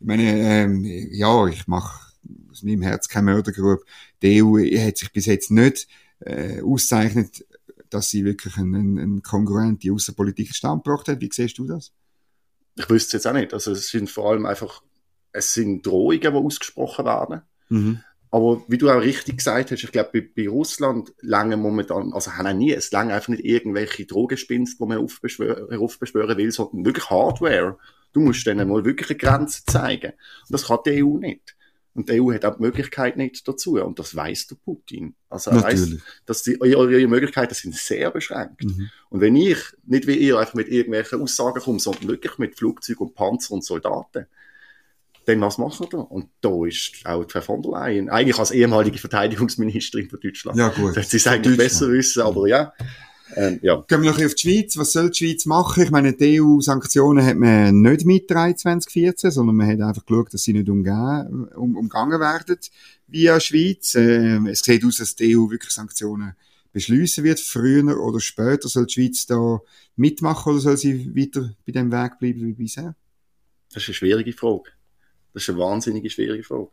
ich 0.00 0.06
meine, 0.06 0.22
ähm, 0.22 0.84
ja, 0.84 1.46
ich 1.46 1.66
mache 1.66 2.07
aus 2.58 2.62
meinem 2.64 2.82
Herz 2.82 3.08
keine 3.08 3.32
Mördergrube. 3.32 3.82
Die 4.22 4.42
EU 4.42 4.58
hat 4.78 4.98
sich 4.98 5.12
bis 5.12 5.26
jetzt 5.26 5.50
nicht 5.50 5.88
äh, 6.20 6.60
auszeichnet, 6.62 7.44
dass 7.90 8.10
sie 8.10 8.24
wirklich 8.24 8.56
einen, 8.56 8.98
einen 8.98 9.22
kongruenten 9.22 9.92
außenpolitischen 9.92 10.54
Stand 10.54 10.84
gebracht 10.84 11.08
hat. 11.08 11.20
Wie 11.20 11.30
siehst 11.32 11.58
du 11.58 11.66
das? 11.66 11.92
Ich 12.76 12.88
wüsste 12.88 13.16
es 13.16 13.24
jetzt 13.24 13.26
auch 13.26 13.38
nicht. 13.38 13.54
Also 13.54 13.72
es 13.72 13.88
sind 13.88 14.10
vor 14.10 14.30
allem 14.30 14.46
einfach, 14.46 14.82
es 15.32 15.54
sind 15.54 15.86
Drohungen, 15.86 16.20
die 16.20 16.28
ausgesprochen 16.28 17.04
werden. 17.04 17.42
Mhm. 17.68 18.00
Aber 18.30 18.62
wie 18.68 18.76
du 18.76 18.90
auch 18.90 19.00
richtig 19.00 19.38
gesagt 19.38 19.70
hast, 19.70 19.82
ich 19.82 19.90
glaube, 19.92 20.10
bei, 20.12 20.28
bei, 20.36 20.48
Russland 20.48 21.14
lange 21.20 21.56
momentan, 21.56 22.12
also 22.12 22.32
haben 22.34 22.46
auch 22.46 22.52
nie, 22.52 22.72
es 22.72 22.92
lange 22.92 23.14
einfach 23.14 23.28
nicht 23.28 23.44
irgendwelche 23.44 24.04
Drogenspinst, 24.04 24.78
die 24.78 24.84
man 24.84 24.98
heraufbeschwören 24.98 26.36
will, 26.36 26.50
sondern 26.52 26.84
wirklich 26.84 27.08
Hardware. 27.08 27.78
Du 28.12 28.20
musst 28.20 28.46
denen 28.46 28.68
mal 28.68 28.84
wirklich 28.84 29.10
eine 29.10 29.18
Grenze 29.18 29.62
zeigen. 29.66 30.12
Und 30.12 30.50
das 30.50 30.66
kann 30.66 30.78
die 30.84 31.02
EU 31.02 31.18
nicht. 31.18 31.56
Und 31.98 32.08
die 32.08 32.22
EU 32.22 32.32
hat 32.32 32.44
auch 32.44 32.54
die 32.54 32.62
Möglichkeit 32.62 33.16
nicht 33.16 33.48
dazu. 33.48 33.72
Und 33.72 33.98
das 33.98 34.14
weiß 34.14 34.46
der 34.46 34.54
Putin. 34.54 35.16
Also 35.28 35.50
er 35.50 35.64
weiß, 35.64 35.96
dass 36.26 36.44
die, 36.44 36.60
eure 36.60 37.04
Möglichkeiten 37.08 37.54
sind 37.54 37.74
sehr 37.74 38.12
beschränkt. 38.12 38.62
Mhm. 38.62 38.88
Und 39.10 39.20
wenn 39.20 39.34
ich 39.34 39.58
nicht 39.84 40.06
wie 40.06 40.14
ihr 40.14 40.38
einfach 40.38 40.54
mit 40.54 40.68
irgendwelchen 40.68 41.20
Aussagen 41.20 41.60
komme, 41.60 41.80
sondern 41.80 42.06
wirklich 42.06 42.38
mit 42.38 42.56
Flugzeugen 42.56 43.08
und 43.08 43.16
Panzer 43.16 43.54
und 43.54 43.64
Soldaten, 43.64 44.26
dann 45.24 45.40
was 45.40 45.58
machen 45.58 45.88
wir? 45.90 46.08
Und 46.08 46.28
da 46.40 46.64
ist 46.64 47.04
auch 47.04 47.28
Frau 47.28 47.40
von 47.40 47.62
der 47.62 47.72
Leyen, 47.72 48.10
eigentlich 48.10 48.38
als 48.38 48.52
ehemalige 48.52 48.98
Verteidigungsministerin 48.98 50.08
von 50.08 50.20
Deutschland. 50.20 50.56
Ja, 50.56 50.68
gut. 50.68 50.96
Das 50.96 51.12
ist 51.12 51.26
eigentlich 51.26 51.56
besser 51.56 51.90
wissen, 51.90 52.22
aber 52.22 52.46
ja. 52.46 52.72
Ähm, 53.36 53.58
ja. 53.62 53.84
Gehen 53.86 54.02
wir 54.02 54.10
noch 54.10 54.24
auf 54.24 54.34
die 54.34 54.40
Schweiz. 54.40 54.76
Was 54.76 54.92
soll 54.92 55.10
die 55.10 55.18
Schweiz 55.18 55.46
machen? 55.46 55.82
Ich 55.82 55.90
meine, 55.90 56.12
die 56.12 56.40
EU-Sanktionen 56.40 57.24
hat 57.24 57.36
man 57.36 57.82
nicht 57.82 58.04
mitgetragen 58.04 58.56
2014, 58.56 59.30
sondern 59.30 59.56
man 59.56 59.66
hat 59.66 59.80
einfach 59.80 60.04
geschaut, 60.04 60.32
dass 60.32 60.42
sie 60.42 60.52
nicht 60.52 60.68
umgehen, 60.68 61.48
um, 61.54 61.76
umgangen 61.76 62.20
werden 62.20 62.58
via 63.06 63.38
Schweiz. 63.40 63.94
Ähm, 63.94 64.46
es 64.46 64.60
sieht 64.60 64.84
aus, 64.84 64.96
dass 64.96 65.14
die 65.14 65.36
EU 65.36 65.50
wirklich 65.50 65.72
Sanktionen 65.72 66.34
beschließen 66.72 67.24
wird. 67.24 67.40
Früher 67.40 68.00
oder 68.00 68.20
später 68.20 68.68
soll 68.68 68.86
die 68.86 68.94
Schweiz 68.94 69.26
da 69.26 69.60
mitmachen 69.96 70.52
oder 70.52 70.60
soll 70.60 70.76
sie 70.76 71.14
weiter 71.16 71.54
bei 71.66 71.72
dem 71.72 71.90
Weg 71.92 72.18
bleiben 72.18 72.46
wie 72.46 72.52
bisher? 72.52 72.94
Das 73.72 73.82
ist 73.82 73.88
eine 73.88 73.94
schwierige 73.94 74.32
Frage. 74.32 74.70
Das 75.34 75.42
ist 75.42 75.50
eine 75.50 75.58
wahnsinnige 75.58 76.08
schwierige 76.08 76.44
Frage. 76.44 76.70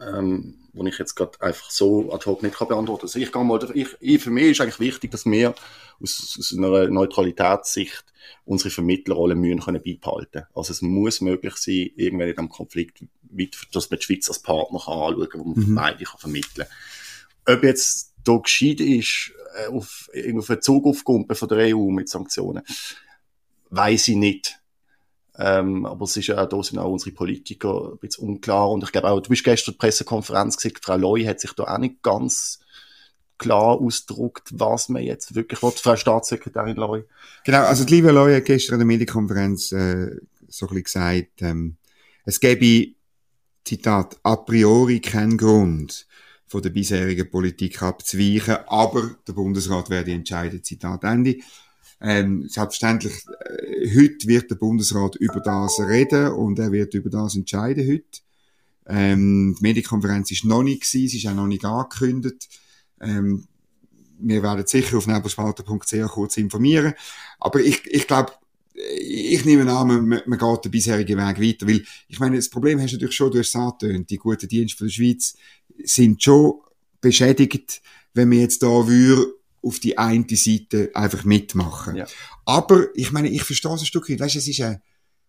Ähm, 0.00 0.54
wo 0.72 0.84
ich 0.86 0.98
jetzt 0.98 1.14
gerade 1.14 1.40
einfach 1.40 1.70
so 1.70 2.12
ad 2.12 2.24
hoc 2.26 2.42
nicht 2.42 2.56
kann 2.56 2.68
beantworten 2.68 3.00
kann. 3.00 3.08
Also 3.08 3.18
ich, 3.18 3.34
mal, 3.34 3.76
ich, 3.76 3.88
ich, 4.00 4.22
für 4.22 4.30
mich 4.30 4.52
ist 4.52 4.60
eigentlich 4.60 4.80
wichtig, 4.80 5.10
dass 5.10 5.26
wir 5.26 5.54
aus, 6.00 6.36
aus 6.38 6.54
einer 6.56 6.88
Neutralitätssicht 6.88 8.04
unsere 8.44 8.70
Vermittlerrolle 8.70 9.34
müssen 9.34 9.60
können 9.60 9.82
beibehalten. 9.82 10.44
Also 10.54 10.72
es 10.72 10.82
muss 10.82 11.20
möglich 11.20 11.56
sein, 11.56 11.90
irgendwann 11.96 12.28
in 12.28 12.34
diesem 12.34 12.48
Konflikt, 12.48 13.04
dass 13.72 13.90
man 13.90 13.98
die 13.98 14.04
Schweiz 14.04 14.28
als 14.28 14.40
Partner 14.40 14.80
kann 14.84 14.94
anschauen 14.94 15.28
kann, 15.28 15.40
wo 15.40 15.44
man 15.44 15.70
mhm. 15.70 15.74
beide 15.74 16.04
kann 16.04 16.20
vermitteln 16.20 16.66
kann. 17.44 17.56
Ob 17.56 17.64
jetzt 17.64 18.14
da 18.24 18.36
gescheit 18.36 18.80
ist, 18.80 19.32
äh, 19.56 19.66
auf, 19.68 20.10
auf 20.36 20.50
einen 20.50 20.62
Zug 20.62 20.86
aufkumpen 20.86 21.34
von 21.34 21.48
der 21.48 21.74
EU 21.74 21.90
mit 21.90 22.08
Sanktionen, 22.08 22.62
weiß 23.70 24.08
ich 24.08 24.16
nicht. 24.16 24.60
Ähm, 25.38 25.86
aber 25.86 26.04
es 26.04 26.16
ist 26.16 26.26
ja 26.26 26.42
auch, 26.42 26.48
da 26.48 26.62
sind 26.62 26.78
auch 26.78 26.90
unsere 26.90 27.12
Politiker 27.12 27.92
ein 27.92 27.98
bisschen 27.98 28.28
unklar. 28.28 28.70
Und 28.70 28.82
ich 28.82 28.92
glaube 28.92 29.08
auch, 29.08 29.20
du 29.20 29.30
bist 29.30 29.44
gestern 29.44 29.74
der 29.74 29.78
Pressekonferenz 29.78 30.56
gesagt, 30.56 30.84
Frau 30.84 30.96
Loy 30.96 31.24
hat 31.24 31.40
sich 31.40 31.52
da 31.52 31.64
auch 31.64 31.78
nicht 31.78 32.02
ganz 32.02 32.58
klar 33.38 33.80
ausgedruckt, 33.80 34.48
was 34.52 34.88
man 34.88 35.02
jetzt 35.02 35.34
wirklich 35.36 35.62
will, 35.62 35.70
Frau 35.70 35.94
Staatssekretärin 35.94 36.76
Loy. 36.76 37.04
Genau, 37.44 37.62
also 37.62 37.84
die 37.84 37.94
liebe 37.94 38.10
Loy 38.10 38.34
hat 38.34 38.46
gestern 38.46 38.74
in 38.74 38.80
der 38.80 38.86
Medienkonferenz 38.86 39.70
äh, 39.70 40.16
so 40.48 40.66
ein 40.66 40.70
bisschen 40.70 40.82
gesagt, 40.82 41.42
ähm, 41.42 41.76
es 42.24 42.40
gäbe, 42.40 42.94
Zitat, 43.64 44.18
a 44.22 44.36
priori 44.36 45.00
keinen 45.00 45.36
Grund, 45.36 46.06
von 46.46 46.62
der 46.62 46.70
bisherigen 46.70 47.30
Politik 47.30 47.82
abzuweichen, 47.82 48.56
aber 48.66 49.16
der 49.26 49.34
Bundesrat 49.34 49.90
werde 49.90 50.12
entscheiden, 50.12 50.64
Zitat 50.64 51.04
Ende. 51.04 51.36
Ähm, 52.00 52.48
selbstverständlich, 52.48 53.24
äh, 53.40 53.88
heute 53.96 54.28
wird 54.28 54.50
der 54.50 54.56
Bundesrat 54.56 55.16
über 55.16 55.40
das 55.40 55.80
reden 55.80 56.32
und 56.32 56.58
er 56.58 56.70
wird 56.70 56.94
über 56.94 57.10
das 57.10 57.34
entscheiden 57.34 57.88
heute. 57.88 58.20
Ähm, 58.86 59.56
die 59.58 59.62
Medienkonferenz 59.62 60.30
ist 60.30 60.44
noch 60.44 60.62
nicht 60.62 60.82
gewesen, 60.82 61.08
sie 61.08 61.18
ist 61.18 61.26
auch 61.26 61.34
noch 61.34 61.46
nicht 61.46 61.64
angekündigt. 61.64 62.48
Ähm, 63.00 63.46
wir 64.20 64.42
werden 64.42 64.66
sicher 64.66 64.98
auf 64.98 65.06
nebelspalter.ch 65.06 66.08
kurz 66.08 66.36
informieren. 66.36 66.94
Aber 67.38 67.60
ich, 67.60 67.86
ich 67.86 68.06
glaube, 68.06 68.32
ich 68.74 69.44
nehme 69.44 69.70
an, 69.70 70.08
man, 70.08 70.22
man 70.24 70.38
geht 70.38 70.64
den 70.64 70.70
bisherigen 70.70 71.18
Weg 71.18 71.40
weiter, 71.40 71.66
weil 71.66 71.84
ich 72.08 72.20
meine, 72.20 72.36
das 72.36 72.48
Problem 72.48 72.80
hast 72.80 72.92
du 72.92 72.96
natürlich 72.96 73.16
schon, 73.16 73.30
du 73.30 73.38
hast 73.38 73.56
die 73.82 74.16
guten 74.16 74.48
Dienste 74.48 74.78
von 74.78 74.86
der 74.86 74.92
Schweiz 74.92 75.36
sind 75.84 76.22
schon 76.22 76.60
beschädigt, 77.00 77.82
wenn 78.14 78.30
wir 78.30 78.40
jetzt 78.40 78.62
da 78.62 78.86
würde 78.86 79.37
auf 79.62 79.78
die 79.80 79.98
eine 79.98 80.24
Seite 80.30 80.90
einfach 80.94 81.24
mitmachen. 81.24 81.96
Ja. 81.96 82.06
Aber 82.44 82.86
ich 82.94 83.12
meine, 83.12 83.28
ich 83.28 83.42
verstehe 83.42 83.74
es 83.74 83.80
ein 83.80 83.86
Stück 83.86 84.08
weit. 84.08 84.20
Weißt, 84.20 84.36
es 84.36 84.48
ist 84.48 84.60
eine, 84.60 84.80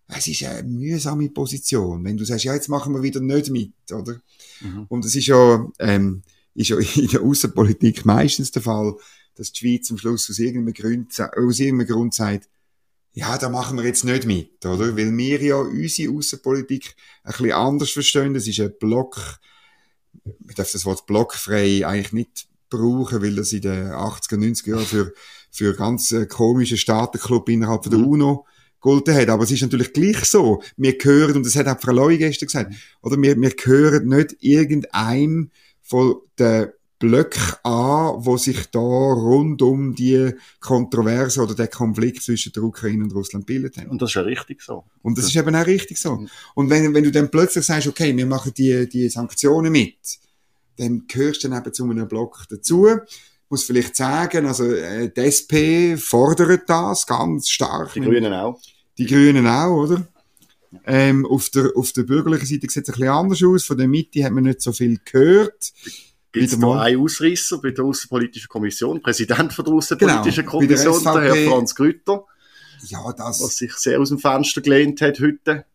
es 0.07 0.27
ist 0.27 0.43
eine 0.43 0.67
mühsame 0.67 1.29
Position, 1.29 2.03
wenn 2.03 2.17
du 2.17 2.25
sagst, 2.25 2.45
ja, 2.45 2.53
jetzt 2.53 2.69
machen 2.69 2.93
wir 2.93 3.03
wieder 3.03 3.19
nicht 3.19 3.49
mit, 3.49 3.73
oder? 3.91 4.19
Mhm. 4.61 4.85
Und 4.89 5.05
es 5.05 5.15
ist 5.15 5.27
ja, 5.27 5.67
ähm, 5.79 6.23
ist 6.55 6.69
ja 6.69 6.77
in 6.95 7.07
der 7.07 7.21
Außenpolitik 7.21 8.05
meistens 8.05 8.51
der 8.51 8.61
Fall, 8.61 8.95
dass 9.35 9.51
die 9.51 9.59
Schweiz 9.59 9.89
am 9.91 9.97
Schluss 9.97 10.29
aus 10.29 10.39
irgendeinem 10.39 10.73
Grund, 10.73 11.19
aus 11.19 11.59
irgendeinem 11.59 11.87
Grund 11.87 12.13
sagt, 12.13 12.49
ja, 13.13 13.37
da 13.37 13.49
machen 13.49 13.77
wir 13.77 13.85
jetzt 13.85 14.03
nicht 14.03 14.25
mit, 14.25 14.65
oder? 14.65 14.95
Weil 14.95 15.15
wir 15.15 15.41
ja 15.41 15.57
unsere 15.57 16.13
Außenpolitik 16.13 16.95
ein 17.23 17.31
bisschen 17.31 17.51
anders 17.51 17.89
verstehen. 17.89 18.33
Das 18.33 18.47
ist 18.47 18.59
ein 18.59 18.73
Block, 18.79 19.39
man 20.23 20.55
darf 20.55 20.71
das 20.71 20.85
Wort 20.85 21.05
blockfrei 21.05 21.85
eigentlich 21.85 22.13
nicht 22.13 22.48
brauchen, 22.69 23.21
weil 23.21 23.35
das 23.35 23.53
in 23.53 23.61
den 23.61 23.87
80er, 23.87 24.37
90er 24.37 24.69
Jahren 24.69 24.85
für, 24.85 25.13
für 25.51 25.75
ganz 25.75 26.11
äh, 26.11 26.25
komische 26.25 26.77
Staatenclub 26.77 27.49
innerhalb 27.49 27.83
von 27.83 27.91
der 27.91 27.99
mhm. 27.99 28.07
UNO 28.07 28.45
gegolten 28.81 29.15
hat. 29.15 29.29
Aber 29.29 29.43
es 29.43 29.51
ist 29.51 29.61
natürlich 29.61 29.93
gleich 29.93 30.23
so. 30.25 30.61
Wir 30.77 30.97
gehören, 30.97 31.37
und 31.37 31.45
das 31.45 31.55
hat 31.55 31.67
auch 31.67 31.79
Frau 31.79 31.91
Leu 31.91 32.17
gestern 32.17 32.47
gesagt, 32.47 32.73
oder 33.01 33.21
wir, 33.21 33.39
wir 33.39 33.51
gehören 33.51 34.07
nicht 34.07 34.35
irgendeinem 34.39 35.51
von 35.81 36.15
den 36.37 36.69
Blöcke 36.99 37.39
an, 37.63 38.25
wo 38.25 38.37
sich 38.37 38.69
da 38.71 38.79
rund 38.79 39.61
um 39.61 39.95
die 39.95 40.33
Kontroverse 40.59 41.41
oder 41.41 41.55
der 41.55 41.69
Konflikt 41.69 42.21
zwischen 42.21 42.51
der 42.51 42.63
Ukraine 42.63 43.05
und 43.05 43.15
Russland 43.15 43.45
bildet 43.45 43.77
haben. 43.77 43.89
Und 43.89 44.01
das 44.01 44.09
ist 44.09 44.15
ja 44.15 44.21
richtig 44.21 44.61
so. 44.61 44.83
Und 45.01 45.17
das 45.17 45.25
ist 45.25 45.35
eben 45.35 45.55
auch 45.55 45.65
richtig 45.65 45.97
so. 45.97 46.17
Mhm. 46.17 46.29
Und 46.55 46.69
wenn, 46.69 46.93
wenn 46.93 47.05
du 47.05 47.11
dann 47.11 47.31
plötzlich 47.31 47.65
sagst, 47.65 47.87
okay, 47.87 48.15
wir 48.15 48.25
machen 48.25 48.51
die, 48.55 48.87
die 48.89 49.07
Sanktionen 49.07 49.71
mit, 49.71 49.97
dann 50.79 51.05
gehörst 51.07 51.43
du 51.43 51.49
dann 51.49 51.61
eben 51.61 51.73
zu 51.73 51.83
einem 51.83 52.07
Block 52.07 52.45
dazu. 52.49 52.87
Ich 52.87 53.49
muss 53.49 53.63
vielleicht 53.63 53.95
sagen, 53.95 54.45
also 54.45 54.65
äh, 54.65 55.11
die 55.15 55.21
SP 55.21 55.97
fordert 55.97 56.69
das 56.69 57.05
ganz 57.05 57.49
stark. 57.49 57.93
Die 57.93 58.01
Grünen 58.01 58.33
auch. 58.33 58.59
Die 58.97 59.05
Grünen 59.05 59.47
auch, 59.47 59.83
oder? 59.83 60.07
Ähm, 60.85 61.25
auf, 61.25 61.49
der, 61.49 61.71
auf 61.75 61.91
der 61.93 62.03
bürgerlichen 62.03 62.45
Seite 62.45 62.67
sieht 62.69 62.69
es 62.69 62.77
ein 62.77 62.83
bisschen 62.83 63.09
anders 63.09 63.43
aus. 63.43 63.63
Von 63.63 63.77
der 63.77 63.87
Mitte 63.87 64.23
hat 64.23 64.31
man 64.31 64.43
nicht 64.43 64.61
so 64.61 64.71
viel 64.71 64.99
gehört. 65.03 65.73
Gibt 66.31 66.51
es 66.51 66.59
da 66.59 66.81
einen 66.81 67.01
Ausreißer 67.01 67.59
bei 67.59 67.71
der 67.71 67.85
Außenpolitischen 67.85 68.49
Kommission, 68.49 69.01
Präsident 69.01 69.51
von 69.51 69.65
der 69.65 69.73
Außenpolitischen 69.73 70.45
genau, 70.45 70.51
Kommission, 70.51 71.03
der, 71.03 71.21
der 71.21 71.35
Herr 71.35 71.51
Franz 71.51 71.73
Grütter, 71.73 72.23
ja, 72.87 73.13
das, 73.13 73.41
was 73.41 73.57
sich 73.57 73.73
sehr 73.73 73.99
aus 73.99 74.09
dem 74.09 74.19
Fenster 74.19 74.61
gelehnt 74.61 75.01
hat 75.01 75.19
heute. 75.19 75.65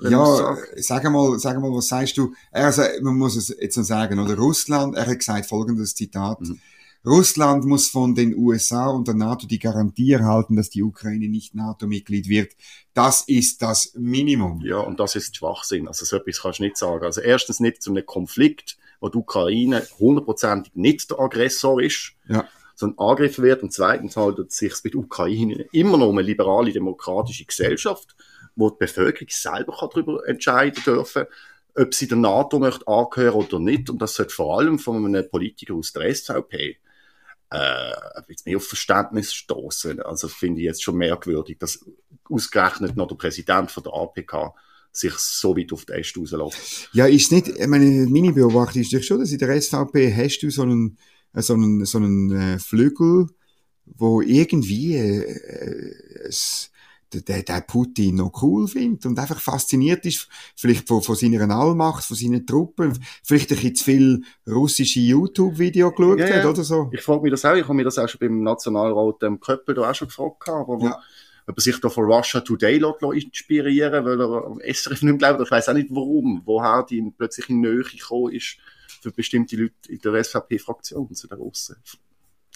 Ja, 0.00 0.56
sag 0.76 1.04
mal, 1.10 1.38
sag 1.38 1.60
mal, 1.60 1.72
was 1.72 1.88
sagst 1.88 2.16
du? 2.16 2.34
Also, 2.50 2.82
man 3.02 3.16
muss 3.16 3.36
es 3.36 3.48
jetzt 3.60 3.76
noch 3.76 3.84
sagen, 3.84 4.18
oder? 4.18 4.36
Russland, 4.36 4.96
er 4.96 5.06
hat 5.06 5.18
gesagt 5.18 5.46
folgendes 5.46 5.94
Zitat. 5.94 6.40
Mhm. 6.40 6.58
Russland 7.06 7.66
muss 7.66 7.88
von 7.88 8.14
den 8.14 8.34
USA 8.34 8.86
und 8.86 9.06
der 9.06 9.14
NATO 9.14 9.46
die 9.46 9.58
Garantie 9.58 10.12
erhalten, 10.12 10.56
dass 10.56 10.70
die 10.70 10.82
Ukraine 10.82 11.28
nicht 11.28 11.54
NATO-Mitglied 11.54 12.28
wird. 12.28 12.52
Das 12.94 13.24
ist 13.26 13.60
das 13.60 13.92
Minimum. 13.94 14.62
Ja, 14.62 14.78
und 14.78 14.98
das 14.98 15.14
ist 15.14 15.36
Schwachsinn. 15.36 15.86
Also 15.86 16.06
so 16.06 16.16
etwas 16.16 16.40
kannst 16.40 16.60
du 16.60 16.62
nicht 16.62 16.78
sagen. 16.78 17.04
Also 17.04 17.20
erstens 17.20 17.60
nicht 17.60 17.82
zu 17.82 17.90
einem 17.90 18.06
Konflikt, 18.06 18.78
wo 19.00 19.10
die 19.10 19.18
Ukraine 19.18 19.86
hundertprozentig 19.98 20.74
nicht 20.76 21.10
der 21.10 21.20
Aggressor 21.20 21.82
ist, 21.82 22.12
ja. 22.26 22.48
sondern 22.74 23.06
angegriffen 23.06 23.44
wird. 23.44 23.62
Und 23.62 23.74
zweitens 23.74 24.16
handelt 24.16 24.50
es 24.50 24.56
sich 24.56 24.72
bei 24.82 24.88
der 24.88 25.00
Ukraine 25.00 25.66
immer 25.72 25.98
noch 25.98 26.08
um 26.08 26.16
eine 26.16 26.26
liberale 26.26 26.72
demokratische 26.72 27.44
Gesellschaft, 27.44 28.16
wo 28.56 28.70
die 28.70 28.78
Bevölkerung 28.78 29.28
selber 29.30 29.76
darüber 29.80 30.26
entscheiden 30.26 30.82
dürfen, 30.84 31.26
ob 31.74 31.94
sie 31.94 32.06
der 32.06 32.18
NATO 32.18 32.58
möchte 32.58 32.86
angehören 32.86 33.34
oder 33.34 33.58
nicht. 33.58 33.90
Und 33.90 34.00
das 34.00 34.14
sollte 34.14 34.34
vor 34.34 34.58
allem 34.58 34.78
von 34.78 35.04
einem 35.04 35.28
Politiker 35.28 35.74
aus 35.74 35.92
der 35.92 36.14
SVP 36.14 36.78
äh, 37.50 37.92
jetzt 38.28 38.46
mehr 38.46 38.56
auf 38.56 38.66
Verständnis 38.66 39.32
stoßen. 39.34 40.00
Also 40.02 40.28
finde 40.28 40.60
ich 40.60 40.66
jetzt 40.66 40.82
schon 40.82 40.96
merkwürdig, 40.96 41.58
dass 41.58 41.84
ausgerechnet 42.28 42.96
noch 42.96 43.08
der 43.08 43.16
Präsident 43.16 43.70
von 43.70 43.82
der 43.82 43.92
APK 43.92 44.54
sich 44.92 45.14
so 45.14 45.56
weit 45.56 45.72
auf 45.72 45.84
die 45.84 45.92
Äste 45.92 46.20
rauslässt. 46.20 46.88
Ja, 46.92 47.06
ist 47.06 47.32
nicht, 47.32 47.48
ich 47.48 47.66
meine, 47.66 48.06
meine 48.08 48.32
Beobachtung 48.32 48.82
ist 48.82 48.92
doch 48.92 49.02
schon, 49.02 49.18
dass 49.18 49.32
in 49.32 49.38
der 49.38 49.60
SVP 49.60 50.14
hast 50.14 50.40
du 50.40 50.50
so 50.50 50.62
einen, 50.62 50.96
äh, 51.32 51.42
so 51.42 51.54
einen, 51.54 51.84
so 51.84 51.98
einen 51.98 52.30
äh, 52.30 52.58
Flügel, 52.58 53.26
wo 53.86 54.20
irgendwie 54.20 54.96
äh, 54.96 56.26
es, 56.26 56.70
der, 57.22 57.42
der 57.42 57.60
Putin 57.60 58.16
noch 58.16 58.42
cool 58.42 58.68
findet 58.68 59.06
und 59.06 59.18
einfach 59.18 59.40
fasziniert 59.40 60.04
ist, 60.06 60.28
vielleicht 60.56 60.88
von, 60.88 61.02
von 61.02 61.16
seiner 61.16 61.48
Allmacht, 61.50 62.04
von 62.04 62.16
seinen 62.16 62.46
Truppen, 62.46 62.98
vielleicht 63.22 63.50
ein 63.50 63.56
bisschen 63.56 63.74
zu 63.74 63.84
viel 63.84 64.22
russische 64.46 65.00
YouTube-Video 65.00 65.90
geschaut 65.90 66.20
ja, 66.20 66.28
hat 66.28 66.44
oder 66.44 66.64
so. 66.64 66.90
Ich 66.92 67.02
frage 67.02 67.22
mich 67.22 67.30
das 67.30 67.44
auch, 67.44 67.54
ich 67.54 67.64
habe 67.64 67.74
mir 67.74 67.84
das 67.84 67.98
auch 67.98 68.08
schon 68.08 68.18
beim 68.18 68.42
Nationalrat 68.42 69.22
ähm, 69.22 69.40
Köppel 69.40 69.74
da 69.74 69.90
auch 69.90 69.94
schon 69.94 70.08
gefragt, 70.08 70.48
aber 70.48 70.78
ja. 70.84 70.98
ob 71.46 71.58
er 71.58 71.62
sich 71.62 71.80
da 71.80 71.88
von 71.88 72.04
Russia 72.04 72.40
Today 72.40 72.82
inspirieren 73.14 74.04
weil 74.04 74.20
er 74.20 74.46
am 74.46 74.60
SRF 74.60 75.02
nicht 75.02 75.18
glaubt, 75.18 75.40
ich 75.40 75.50
weiß 75.50 75.68
auch 75.68 75.74
nicht 75.74 75.88
warum, 75.90 76.42
woher 76.44 76.84
die 76.88 77.02
plötzlich 77.16 77.48
in 77.50 77.60
Nähe 77.60 77.82
gekommen 77.82 78.32
ist 78.32 78.56
für 79.02 79.12
bestimmte 79.12 79.56
Leute 79.56 79.74
in 79.88 79.98
der 79.98 80.24
SVP-Fraktion 80.24 81.14
zu 81.14 81.28
den 81.28 81.38
Russen. 81.38 81.76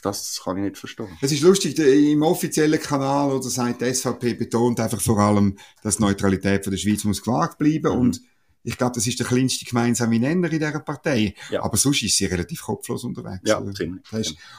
Das 0.02 0.40
kann 0.44 0.56
ich 0.58 0.62
nicht 0.62 0.78
verstehen. 0.78 1.08
Es 1.20 1.32
ist 1.32 1.42
lustig, 1.42 1.78
im 1.78 2.22
offiziellen 2.22 2.80
Kanal 2.80 3.32
oder 3.32 3.48
sagt 3.48 3.80
die 3.80 3.92
SVP 3.92 4.34
betont 4.34 4.78
einfach 4.78 5.00
vor 5.00 5.18
allem, 5.18 5.56
dass 5.82 5.98
Neutralität 5.98 6.64
von 6.64 6.70
der 6.70 6.78
Schweiz 6.78 7.04
muss 7.04 7.22
gewahrt 7.22 7.58
bleiben 7.58 7.92
mhm. 7.92 8.00
und 8.00 8.20
ich 8.64 8.76
glaube, 8.76 8.94
das 8.94 9.06
ist 9.06 9.18
der 9.18 9.26
kleinste 9.26 9.64
gemeinsame 9.64 10.18
Nenner 10.18 10.52
in 10.52 10.58
dieser 10.58 10.80
Partei. 10.80 11.34
Ja. 11.50 11.62
Aber 11.62 11.76
sonst 11.76 12.02
ist 12.02 12.16
sie 12.16 12.26
relativ 12.26 12.62
kopflos 12.62 13.04
unterwegs. 13.04 13.40
Ja, 13.44 13.62
ziemlich. 13.72 14.02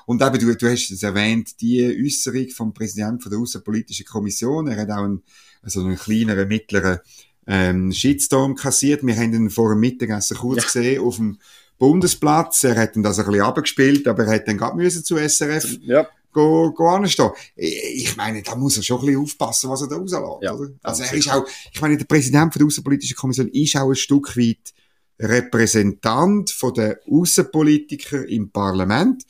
Und 0.05 0.22
eben, 0.22 0.39
du, 0.39 0.55
du 0.55 0.72
hast 0.72 0.89
es 0.89 1.03
erwähnt, 1.03 1.62
die 1.62 2.03
Äußerung 2.03 2.50
vom 2.50 2.74
Präsidenten 2.74 3.29
der 3.29 3.38
Außenpolitischen 3.38 4.05
Kommission, 4.05 4.67
er 4.67 4.81
hat 4.81 4.89
auch 4.89 5.03
einen, 5.03 5.22
also 5.62 5.81
einen 5.81 5.98
kleineren, 5.98 6.48
mittleren 6.48 7.00
ähm, 7.46 7.91
Shitstorm 7.91 8.55
kassiert. 8.55 9.05
Wir 9.05 9.15
haben 9.15 9.34
ihn 9.34 9.50
vor 9.50 9.69
dem 9.69 9.79
Mittagessen 9.79 10.38
kurz 10.38 10.58
ja. 10.58 10.63
gesehen 10.63 11.01
auf 11.01 11.17
dem 11.17 11.38
Bundesplatz. 11.79 12.63
Er 12.63 12.75
hat 12.75 12.95
dann 12.95 13.03
das 13.03 13.17
ein 13.17 13.25
bisschen 13.25 13.41
abgespielt, 13.41 14.07
aber 14.07 14.25
er 14.25 14.36
hat 14.36 14.48
dann 14.48 14.57
gerade 14.57 14.75
müssen 14.75 15.03
zu 15.03 15.17
SRF 15.17 15.79
ja. 15.81 16.07
go, 16.31 16.71
go 16.71 16.89
anstehen. 16.89 17.31
Ich 17.55 18.15
meine, 18.15 18.43
da 18.43 18.55
muss 18.55 18.77
er 18.77 18.83
schon 18.83 19.00
ein 19.00 19.05
bisschen 19.07 19.21
aufpassen, 19.24 19.69
was 19.69 19.81
er 19.81 19.88
da 19.88 19.95
rauslässt, 19.95 20.24
ja, 20.41 20.53
oder? 20.53 20.69
Also 20.83 21.03
er 21.03 21.13
ist 21.13 21.31
auch, 21.31 21.48
ich 21.71 21.81
meine, 21.81 21.98
der 21.98 22.05
Präsident 22.05 22.53
von 22.53 22.59
der 22.59 22.67
Außenpolitischen 22.67 23.15
Kommission 23.15 23.48
ist 23.48 23.75
auch 23.77 23.89
ein 23.89 23.95
Stück 23.95 24.38
weit 24.38 24.74
Repräsentant 25.19 26.51
von 26.51 26.74
den 26.74 26.95
Außenpolitikern 27.09 28.25
im 28.25 28.51
Parlament. 28.51 29.24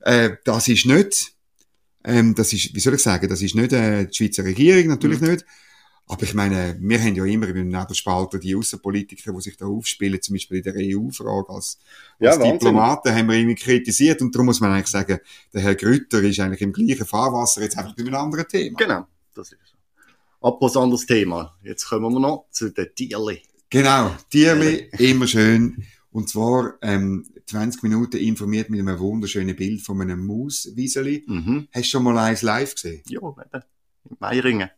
Äh, 0.00 0.30
das 0.44 0.68
ist 0.68 0.86
nicht, 0.86 1.32
ähm, 2.04 2.34
das 2.34 2.52
ist, 2.52 2.74
wie 2.74 2.80
soll 2.80 2.94
ich 2.94 3.02
sagen, 3.02 3.28
das 3.28 3.42
ist 3.42 3.54
nicht 3.54 3.72
äh, 3.72 4.06
die 4.06 4.14
Schweizer 4.14 4.44
Regierung, 4.44 4.86
natürlich 4.86 5.20
mhm. 5.20 5.30
nicht. 5.32 5.44
Aber 6.10 6.22
ich 6.22 6.32
meine, 6.32 6.76
wir 6.80 6.98
haben 7.00 7.14
ja 7.14 7.24
immer 7.26 7.48
im 7.48 7.68
Nebelspalter 7.68 8.38
die 8.38 8.56
Außenpolitiker, 8.56 9.32
die 9.32 9.40
sich 9.42 9.56
da 9.58 9.66
aufspielen, 9.66 10.22
zum 10.22 10.34
Beispiel 10.36 10.58
in 10.58 10.62
der 10.62 10.74
EU-Frage 10.76 11.50
als, 11.50 11.78
Ja, 12.18 12.30
als 12.30 12.38
Wahnsinn. 12.38 12.52
Diplomaten 12.54 13.14
haben 13.14 13.28
wir 13.28 13.34
irgendwie 13.36 13.62
kritisiert 13.62 14.22
und 14.22 14.34
darum 14.34 14.46
muss 14.46 14.60
man 14.60 14.72
eigentlich 14.72 14.86
sagen, 14.86 15.18
der 15.52 15.60
Herr 15.60 15.74
Grütter 15.74 16.22
ist 16.22 16.40
eigentlich 16.40 16.62
im 16.62 16.72
gleichen 16.72 17.04
Fahrwasser, 17.04 17.62
jetzt 17.62 17.76
einfach 17.76 17.94
bei 17.94 18.02
einem 18.02 18.14
anderen 18.14 18.48
Thema. 18.48 18.76
Genau, 18.78 19.06
das 19.34 19.52
ist 19.52 19.58
so. 19.70 19.76
Apropos 20.40 20.76
anderes 20.76 21.04
Thema. 21.04 21.56
Jetzt 21.62 21.86
kommen 21.86 22.12
wir 22.12 22.20
noch 22.20 22.46
zu 22.52 22.70
den 22.70 22.86
Tierli. 22.94 23.42
Genau, 23.68 24.10
Tierli, 24.30 24.88
immer 24.98 25.26
schön. 25.26 25.84
Und 26.10 26.30
zwar 26.30 26.74
ähm, 26.80 27.26
20 27.46 27.82
Minuten 27.82 28.16
informiert 28.16 28.70
mit 28.70 28.80
einem 28.80 28.98
wunderschönen 28.98 29.54
Bild 29.54 29.82
von 29.82 30.00
einem 30.00 30.24
Mauswieseli. 30.26 31.24
Mhm. 31.26 31.68
Hast 31.70 31.84
du 31.84 31.88
schon 31.90 32.04
mal 32.04 32.16
eins 32.16 32.40
live 32.42 32.74
gesehen? 32.74 33.02
Ja. 33.08 33.20
In 33.20 34.16
Meiringen. 34.18 34.70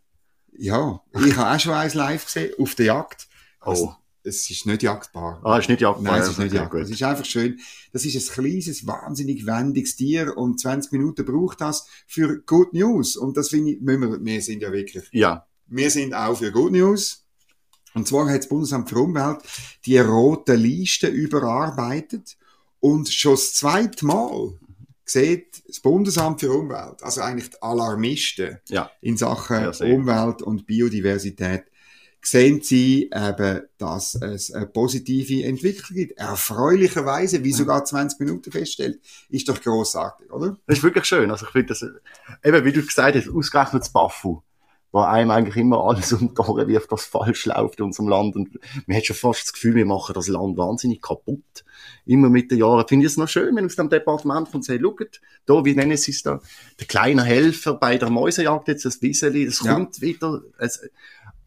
Ja, 0.58 1.00
ich 1.24 1.36
habe 1.36 1.56
auch 1.56 1.60
schon 1.60 1.72
eins 1.72 1.94
live 1.94 2.24
gesehen, 2.24 2.52
auf 2.58 2.74
der 2.74 2.86
Jagd. 2.86 3.28
Also, 3.60 3.86
Oh. 3.86 3.94
Es 4.22 4.50
ist 4.50 4.66
nicht 4.66 4.82
jagdbar. 4.82 5.40
Ah, 5.42 5.56
ist 5.56 5.70
nicht 5.70 5.80
jagdbar. 5.80 6.12
Nein, 6.12 6.20
es 6.22 6.28
ist 6.28 6.38
nicht 6.38 6.52
jagdbar. 6.52 6.80
gut. 6.80 6.90
Es 6.90 6.94
ist 6.94 7.02
einfach 7.02 7.24
schön. 7.24 7.58
Das 7.94 8.04
ist 8.04 8.14
ein 8.16 8.34
kleines, 8.34 8.86
wahnsinnig 8.86 9.46
wendiges 9.46 9.96
Tier 9.96 10.36
und 10.36 10.60
20 10.60 10.92
Minuten 10.92 11.24
braucht 11.24 11.62
das 11.62 11.86
für 12.06 12.38
Good 12.42 12.74
News. 12.74 13.16
Und 13.16 13.38
das 13.38 13.48
finde 13.48 13.72
ich, 13.72 13.80
müssen 13.80 14.02
wir, 14.02 14.22
wir 14.22 14.42
sind 14.42 14.60
ja 14.60 14.70
wirklich 14.72 15.08
Ja, 15.12 15.46
wir 15.68 15.90
sind 15.90 16.12
auch 16.12 16.36
für 16.36 16.52
Good 16.52 16.72
News. 16.72 17.24
Und 17.94 18.06
zwar 18.08 18.28
hat 18.28 18.40
das 18.40 18.48
Bundesamt 18.50 18.90
für 18.90 18.98
Umwelt 18.98 19.38
die 19.86 19.98
rote 19.98 20.54
Liste 20.54 21.08
überarbeitet 21.08 22.36
und 22.78 23.08
schon 23.10 23.32
das 23.32 23.54
zweite 23.54 24.04
Mal 24.04 24.52
sieht 25.12 25.62
das 25.68 25.80
Bundesamt 25.80 26.40
für 26.40 26.52
Umwelt, 26.52 27.02
also 27.02 27.20
eigentlich 27.20 27.50
die 27.50 27.62
Alarmisten 27.62 28.58
ja. 28.68 28.90
in 29.00 29.16
Sachen. 29.16 29.66
Umwelt 29.80 30.42
und 30.42 30.66
Biodiversität, 30.66 31.64
sehen 32.22 32.60
sie 32.62 33.10
eben, 33.12 33.62
dass 33.78 34.14
es 34.14 34.52
eine 34.52 34.66
positive 34.66 35.46
Entwicklung 35.46 35.96
gibt. 35.96 36.18
Erfreulicherweise, 36.18 37.42
wie 37.44 37.52
sogar 37.52 37.84
20 37.84 38.20
Minuten 38.20 38.52
feststellt, 38.52 39.00
ist 39.30 39.48
doch 39.48 39.60
großartig, 39.60 40.30
oder? 40.30 40.56
Das 40.66 40.78
ist 40.78 40.84
wirklich 40.84 41.06
schön. 41.06 41.30
Also 41.30 41.46
ich 41.46 41.52
finde 41.52 41.68
das, 41.68 41.82
eben 42.44 42.64
wie 42.64 42.72
du 42.72 42.82
gesagt 42.82 43.16
hast, 43.16 43.28
ausgerechnet 43.28 43.82
das 43.82 43.92
Baffu, 43.92 44.42
wo 44.92 45.00
einem 45.00 45.30
eigentlich 45.30 45.56
immer 45.56 45.84
alles 45.84 46.12
um 46.14 46.34
die 46.34 46.40
Ohren 46.40 46.68
wirft, 46.68 46.90
was 46.90 47.04
falsch 47.04 47.46
läuft 47.46 47.78
in 47.78 47.86
unserem 47.86 48.08
Land. 48.08 48.36
Und 48.36 48.58
man 48.86 48.96
hat 48.96 49.06
schon 49.06 49.16
fast 49.16 49.44
das 49.44 49.52
Gefühl, 49.52 49.74
wir 49.74 49.86
machen 49.86 50.14
das 50.14 50.28
Land 50.28 50.56
wahnsinnig 50.56 51.00
kaputt. 51.00 51.64
Immer 52.06 52.28
mit 52.28 52.50
den 52.50 52.58
Jahren. 52.58 52.86
Finde 52.88 53.06
ich 53.06 53.12
es 53.12 53.16
noch 53.16 53.28
schön, 53.28 53.54
wenn 53.56 53.66
aus 53.66 53.76
dem 53.76 53.88
Departement 53.88 54.48
von 54.48 54.62
sagt, 54.62 54.80
schaut, 54.82 55.20
da, 55.46 55.64
wie 55.64 55.74
nennen 55.74 55.96
sie 55.96 56.10
es 56.10 56.22
da, 56.22 56.40
der 56.78 56.86
kleine 56.86 57.22
Helfer 57.22 57.74
bei 57.74 57.98
der 57.98 58.10
Mäusejagd 58.10 58.68
jetzt, 58.68 58.84
das 58.84 59.00
Wieseli, 59.00 59.46
das 59.46 59.62
Ja. 59.64 59.74
kommt 59.74 60.00
wieder. 60.00 60.42
Es, 60.58 60.80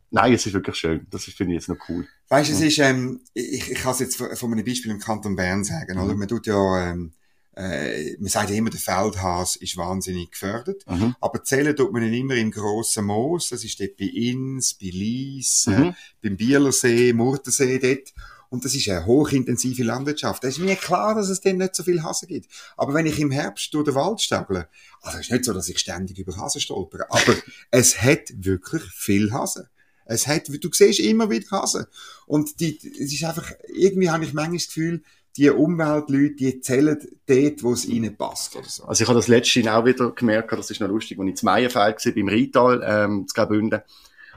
nein, 0.10 0.34
es 0.34 0.46
ist 0.46 0.54
wirklich 0.54 0.76
schön. 0.78 1.06
Das 1.10 1.26
finde 1.26 1.54
ich 1.54 1.60
jetzt 1.62 1.70
noch 1.70 1.90
cool. 1.90 2.08
Weißt 2.30 2.50
du, 2.50 2.54
es 2.54 2.62
ist, 2.62 2.78
ähm, 2.80 3.22
ich, 3.34 3.72
ich 3.72 3.78
kann 3.78 3.92
es 3.92 4.00
jetzt 4.00 4.16
von, 4.16 4.54
einem 4.54 4.66
Beispiel 4.66 4.92
im 4.92 5.00
Kanton 5.00 5.36
Bern 5.36 5.64
sagen, 5.64 6.00
oder? 6.00 6.16
Man 6.16 6.28
tut 6.28 6.48
ja, 6.48 6.92
ähm, 6.92 7.14
äh, 7.56 8.16
man 8.20 8.30
sagt 8.30 8.50
ja 8.50 8.56
immer, 8.56 8.70
der 8.70 8.80
Feldhas 8.80 9.56
ist 9.56 9.78
wahnsinnig 9.78 10.32
gefördert. 10.32 10.84
Mhm. 10.90 11.16
Aber 11.22 11.44
zählen 11.44 11.76
tut 11.76 11.94
man 11.94 12.04
ihn 12.04 12.14
immer 12.14 12.36
im 12.36 12.52
grossen 12.52 13.06
Moos. 13.06 13.50
Das 13.50 13.64
ist 13.64 13.80
dort 13.80 13.98
bei 13.98 14.06
Inns, 14.06 14.74
bei 14.74 14.88
Lies, 14.88 15.68
äh, 15.68 15.72
Mhm. 15.80 15.96
beim 16.22 16.38
Bielersee, 16.38 17.14
Murtensee 17.14 17.78
dort. 17.80 18.14
Und 18.50 18.64
das 18.66 18.76
ist 18.76 18.88
eine 18.88 19.06
hochintensive 19.08 19.84
Landwirtschaft. 19.84 20.44
Da 20.44 20.48
ist 20.48 20.60
mir 20.60 20.76
klar, 20.76 21.16
dass 21.16 21.30
es 21.30 21.42
dort 21.42 21.58
nicht 21.58 21.76
so 21.76 21.84
viel 21.84 22.04
Hasen 22.04 22.28
gibt. 22.28 22.52
Aber 22.78 22.94
wenn 22.94 23.08
ich 23.08 23.20
im 23.20 23.32
Herbst 23.32 23.74
durch 23.74 23.86
den 23.86 23.96
Wald 23.96 24.22
stagle, 24.22 24.68
also 25.02 25.18
es 25.18 25.26
ist 25.26 25.32
nicht 25.32 25.46
so, 25.46 25.54
dass 25.54 25.70
ich 25.70 25.80
ständig 25.80 26.20
über 26.20 26.38
Hasen 26.38 26.62
stolpere, 26.62 27.10
aber 27.10 27.36
es 27.72 28.02
hat 28.02 28.32
wirklich 28.36 28.84
viel 28.92 29.32
Hasen. 29.32 29.68
Es 30.06 30.28
hat, 30.28 30.50
du 30.50 30.70
siehst 30.72 31.00
immer 31.00 31.30
wieder 31.32 31.50
Hasen. 31.50 31.86
Und 32.28 32.60
die, 32.60 32.78
es 33.00 33.12
ist 33.14 33.24
einfach, 33.24 33.52
irgendwie 33.74 34.10
habe 34.12 34.24
ich 34.26 34.34
manchmal 34.34 34.58
das 34.58 34.68
Gefühl, 34.68 35.02
die 35.36 35.50
Umweltleute, 35.50 36.36
die 36.36 36.62
zählen 36.62 36.98
dort, 37.26 37.64
wo 37.64 37.74
es 37.74 37.86
ihnen 37.86 38.16
passt, 38.16 38.56
oder 38.56 38.68
so. 38.68 38.84
Also 38.86 39.04
ich 39.04 39.08
habe 39.08 39.18
das 39.18 39.28
letzte 39.28 39.74
auch 39.74 39.86
wieder 39.86 40.12
gemerkt, 40.12 40.52
das 40.52 40.70
ist 40.70 40.80
noch 40.80 40.88
lustig, 40.88 41.20
als 41.20 41.30
ich 41.30 41.36
zu 41.36 41.46
Meierfeld 41.46 42.06
war, 42.06 42.12
beim 42.12 42.30
Rheintal, 42.30 42.84
ähm, 42.86 43.28
zu 43.28 43.34
Graubünden. 43.34 43.82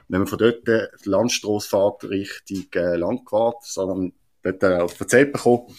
Wenn 0.07 0.19
man 0.19 0.27
von 0.27 0.39
dort 0.39 0.67
äh, 0.67 0.87
die 1.03 1.09
Landstrasse 1.09 1.69
fährt, 1.69 2.03
Richtung 2.05 2.65
äh, 2.75 2.95
Landquart, 2.95 3.63
sondern 3.63 4.13
dort 4.41 4.63
äh, 4.63 4.77
auf 4.77 4.93
den 4.95 5.07
Zepp 5.07 5.37
kommt, 5.37 5.71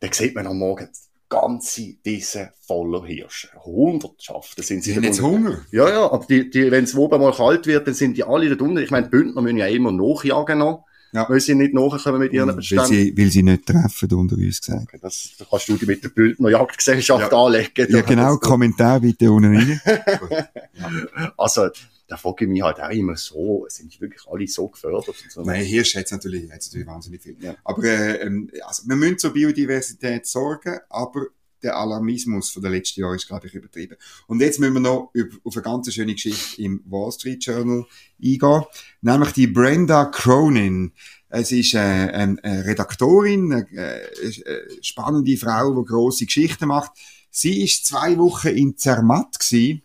dann 0.00 0.12
sieht 0.12 0.34
man 0.34 0.46
am 0.46 0.58
Morgen 0.58 0.88
ganze 1.28 1.94
Wiesen 2.02 2.50
voller 2.60 3.04
Hirsche. 3.06 3.48
Hundertschaften 3.64 4.62
sind 4.62 4.84
sie 4.84 4.90
Sie 4.90 4.96
haben 4.96 5.04
jetzt. 5.04 5.22
Hunger. 5.22 5.60
Ja, 5.70 5.88
ja, 5.88 6.12
aber 6.12 6.26
die, 6.26 6.50
die, 6.50 6.70
wenn 6.70 6.84
es 6.84 6.94
oben 6.94 7.20
mal 7.20 7.32
kalt 7.32 7.66
wird, 7.66 7.86
dann 7.86 7.94
sind 7.94 8.18
die 8.18 8.24
alle 8.24 8.54
da 8.54 8.62
unten. 8.62 8.78
Ich 8.78 8.90
meine, 8.90 9.06
die 9.06 9.10
Bündner 9.10 9.40
müssen 9.40 9.56
ja 9.56 9.66
immer 9.66 9.92
nachjagen 9.92 10.58
noch, 10.58 10.84
Ja. 11.12 11.28
weil 11.28 11.40
sie 11.40 11.54
nicht 11.54 11.74
nachkommen 11.74 12.18
mit 12.20 12.32
ihren 12.32 12.48
Weil 12.48 12.56
Beständen. 12.56 12.86
sie, 12.86 13.14
weil 13.16 13.30
sie 13.30 13.42
nicht 13.42 13.66
treffen, 13.66 14.12
unter 14.14 14.36
uns 14.36 14.60
gesagt. 14.60 14.84
Okay, 14.88 14.98
das, 15.00 15.30
da 15.38 15.44
kannst 15.48 15.68
du 15.68 15.76
dich 15.76 15.86
mit 15.88 16.02
der 16.02 16.08
Bündner 16.08 16.48
Jagdgesellschaft 16.50 17.30
Ja. 17.32 17.38
anlegen. 17.44 17.86
Ja, 17.90 18.00
genau, 18.00 18.36
Kommentar 18.38 19.00
bitte 19.00 19.30
unten 19.30 19.56
rein. 19.56 19.80
Also, 21.36 21.68
da 22.08 22.16
frage 22.16 22.44
ich 22.44 22.50
mich 22.50 22.62
halt 22.62 22.80
auch 22.80 22.90
immer 22.90 23.16
so, 23.16 23.66
sind 23.68 23.98
wirklich 24.00 24.22
alle 24.28 24.46
so 24.46 24.68
gefördert? 24.68 25.08
Und 25.08 25.16
so? 25.30 25.42
Nein, 25.42 25.64
Hirsch 25.64 25.96
hat 25.96 26.10
natürlich, 26.10 26.50
hat's 26.52 26.68
natürlich 26.68 26.86
wahnsinnig 26.86 27.22
viel. 27.22 27.36
Ja. 27.40 27.54
Aber 27.64 27.84
äh, 27.84 28.30
also, 28.66 28.82
wir 28.86 28.96
müssen 28.96 29.18
zur 29.18 29.32
Biodiversität 29.32 30.26
sorgen, 30.26 30.78
aber 30.88 31.26
der 31.62 31.76
Alarmismus 31.76 32.50
von 32.50 32.62
den 32.62 32.72
letzten 32.72 33.00
Jahren 33.00 33.16
ist, 33.16 33.26
glaube 33.26 33.46
ich, 33.46 33.54
übertrieben. 33.54 33.96
Und 34.26 34.40
jetzt 34.40 34.58
müssen 34.60 34.74
wir 34.74 34.80
noch 34.80 35.12
auf 35.44 35.56
eine 35.56 35.62
ganz 35.62 35.92
schöne 35.92 36.14
Geschichte 36.14 36.62
im 36.62 36.82
Wall 36.86 37.12
Street 37.12 37.44
Journal 37.44 37.86
eingehen, 38.22 38.62
nämlich 39.00 39.32
die 39.32 39.46
Brenda 39.46 40.06
Cronin. 40.06 40.92
Es 41.28 41.50
ist 41.50 41.74
äh, 41.74 41.78
eine, 41.78 42.36
eine 42.42 42.64
Redaktorin, 42.64 43.52
eine, 43.52 43.66
äh, 43.72 44.06
eine 44.46 44.82
spannende 44.82 45.36
Frau, 45.36 45.80
die 45.80 45.88
grosse 45.88 46.26
Geschichten 46.26 46.68
macht. 46.68 46.92
Sie 47.30 47.64
ist 47.64 47.86
zwei 47.86 48.18
Wochen 48.18 48.48
in 48.48 48.76
Zermatt 48.76 49.38
gewesen 49.38 49.82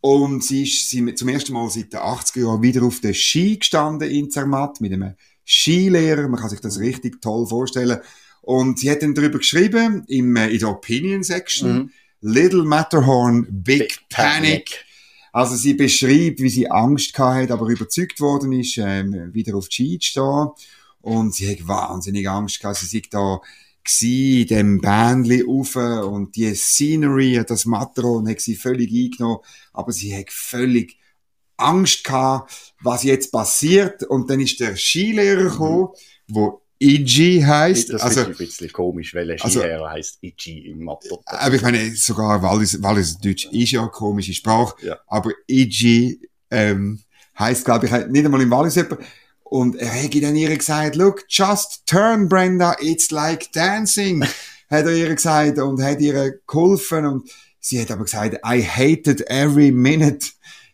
und 0.00 0.44
sie 0.44 0.64
ist 0.64 0.90
sie 0.90 1.14
zum 1.14 1.28
ersten 1.28 1.54
Mal 1.54 1.68
seit 1.70 1.92
den 1.92 2.00
80er 2.00 2.40
Jahren 2.40 2.62
wieder 2.62 2.82
auf 2.82 3.00
der 3.00 3.14
Ski 3.14 3.58
gestanden 3.58 4.10
in 4.10 4.30
Zermatt 4.30 4.80
mit 4.80 4.92
einem 4.92 5.14
Skilehrer. 5.44 6.28
Man 6.28 6.38
kann 6.38 6.50
sich 6.50 6.60
das 6.60 6.78
richtig 6.78 7.20
toll 7.22 7.46
vorstellen. 7.46 7.98
Und 8.48 8.78
sie 8.78 8.90
hat 8.90 9.02
dann 9.02 9.14
darüber 9.14 9.36
geschrieben, 9.36 10.04
im, 10.08 10.34
äh, 10.34 10.48
in 10.48 10.58
der 10.58 10.70
Opinion 10.70 11.22
Section, 11.22 11.70
Mhm. 11.70 11.90
Little 12.22 12.64
Matterhorn, 12.64 13.46
Big, 13.50 13.98
Panic. 14.08 14.86
Also 15.34 15.54
sie 15.54 15.74
beschreibt, 15.74 16.40
wie 16.40 16.48
sie 16.48 16.70
Angst 16.70 17.18
hat, 17.18 17.50
aber 17.50 17.66
überzeugt 17.68 18.18
worden 18.22 18.52
ist, 18.52 18.78
ähm, 18.78 19.34
wieder 19.34 19.54
auf 19.54 19.68
die 19.68 19.74
Ski 19.74 19.98
zu 19.98 20.08
stehen. 20.08 20.48
Und 21.02 21.34
sie 21.34 21.50
hat 21.50 21.68
wahnsinnig 21.68 22.26
Angst 22.26 22.58
gehabt. 22.58 22.78
Sie 22.78 22.86
sei 22.86 23.02
da 23.10 23.38
gsi 23.84 24.40
in 24.40 24.48
dem 24.48 24.80
Bändli 24.80 25.42
rauf 25.42 25.76
und 25.76 26.34
die 26.34 26.54
Scenery, 26.54 27.44
das 27.46 27.66
Matterhorn 27.66 28.30
hat 28.30 28.40
sie 28.40 28.56
völlig 28.56 28.90
eingenommen, 28.90 29.40
aber 29.74 29.92
sie 29.92 30.16
hat 30.16 30.30
völlig 30.30 30.96
Angst 31.58 32.02
gehabt, 32.02 32.74
was 32.80 33.02
jetzt 33.02 33.30
passiert. 33.30 34.04
Und 34.04 34.30
dann 34.30 34.40
ist 34.40 34.58
der 34.58 34.74
Skilehrer 34.74 35.50
gekommen, 35.50 35.88
wo 36.28 36.62
Iggy 36.80 37.42
heisst. 37.44 37.92
Das 37.92 38.02
Also, 38.02 38.20
ist 38.22 38.26
ein 38.28 38.36
bisschen 38.36 38.72
komisch, 38.72 39.14
weil 39.14 39.30
ein 39.30 39.40
also- 39.40 39.60
Skilehrer 39.60 39.90
heisst 39.90 40.18
Ichi 40.22 40.66
im 40.70 40.84
Mathe. 40.84 41.08
aber 41.26 41.54
ich 41.54 41.62
meine, 41.62 41.94
sogar 41.96 42.40
Wallis, 42.42 42.80
Wallis 42.82 43.18
Deutsch 43.18 43.46
ist 43.46 43.72
ja 43.72 43.80
eine 43.82 43.90
komische 43.90 44.32
Sprache, 44.34 44.74
Ja. 44.86 44.98
aber 45.06 45.32
Iggy 45.48 46.20
ähm, 46.50 47.00
heisst, 47.38 47.64
glaube 47.64 47.86
ich, 47.86 47.92
nicht 47.92 48.24
einmal 48.24 48.40
im 48.42 48.50
Wallis 48.50 48.76
jemand. 48.76 49.00
Und 49.42 49.76
er 49.76 49.88
hätte 49.88 50.20
dann 50.20 50.36
ihr 50.36 50.54
gesagt, 50.56 50.94
look, 50.96 51.24
just 51.28 51.82
turn, 51.86 52.28
Brenda, 52.28 52.76
it's 52.80 53.10
like 53.10 53.50
dancing, 53.52 54.22
hat 54.70 54.84
er 54.86 54.92
ihr 54.94 55.14
gesagt 55.14 55.58
und 55.58 55.82
hat 55.82 56.00
ihr 56.00 56.38
geholfen 56.46 57.06
und 57.06 57.30
sie 57.60 57.80
hat 57.80 57.90
aber 57.90 58.04
gesagt, 58.04 58.34
I 58.46 58.62
hated 58.62 59.28
every 59.30 59.72
minute. 59.72 60.26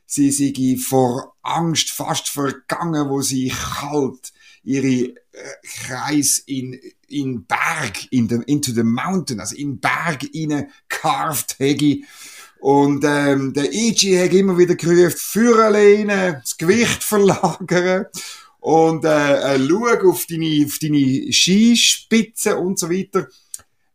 Sie 0.07 0.31
sei 0.31 0.77
vor 0.77 1.35
Angst 1.43 1.91
fast 1.91 2.29
vergangen, 2.29 3.09
wo 3.09 3.21
sie 3.23 3.49
kalt 3.49 4.33
ihre 4.65 4.87
äh, 4.87 5.15
Kreis 5.63 6.39
in, 6.47 6.81
in 7.09 7.45
Berg, 7.45 8.11
in 8.11 8.29
the, 8.29 8.41
into 8.47 8.73
the 8.73 8.83
mountain, 8.83 9.41
also 9.41 9.55
in 9.57 9.79
Berg 9.79 10.25
rein 10.35 10.69
carved 10.89 11.57
hätte. 11.59 12.01
Und 12.61 13.05
ähm, 13.07 13.53
der 13.53 13.73
Ichi 13.73 14.17
hat 14.17 14.33
immer 14.33 14.57
wieder 14.57 14.75
gerufen, 14.75 15.11
Führer 15.11 15.71
lehnen, 15.71 16.37
das 16.41 16.57
Gewicht 16.57 17.05
verlagern 17.05 18.07
und 18.65 19.05
äh, 19.05 19.57
äh, 19.57 19.69
schau 19.69 20.09
auf 20.09 20.25
deine, 20.25 20.65
auf 20.65 20.79
deine 20.81 21.31
Skispitzen 21.31 22.55
und 22.55 22.79
so 22.79 22.89
weiter. 22.89 23.29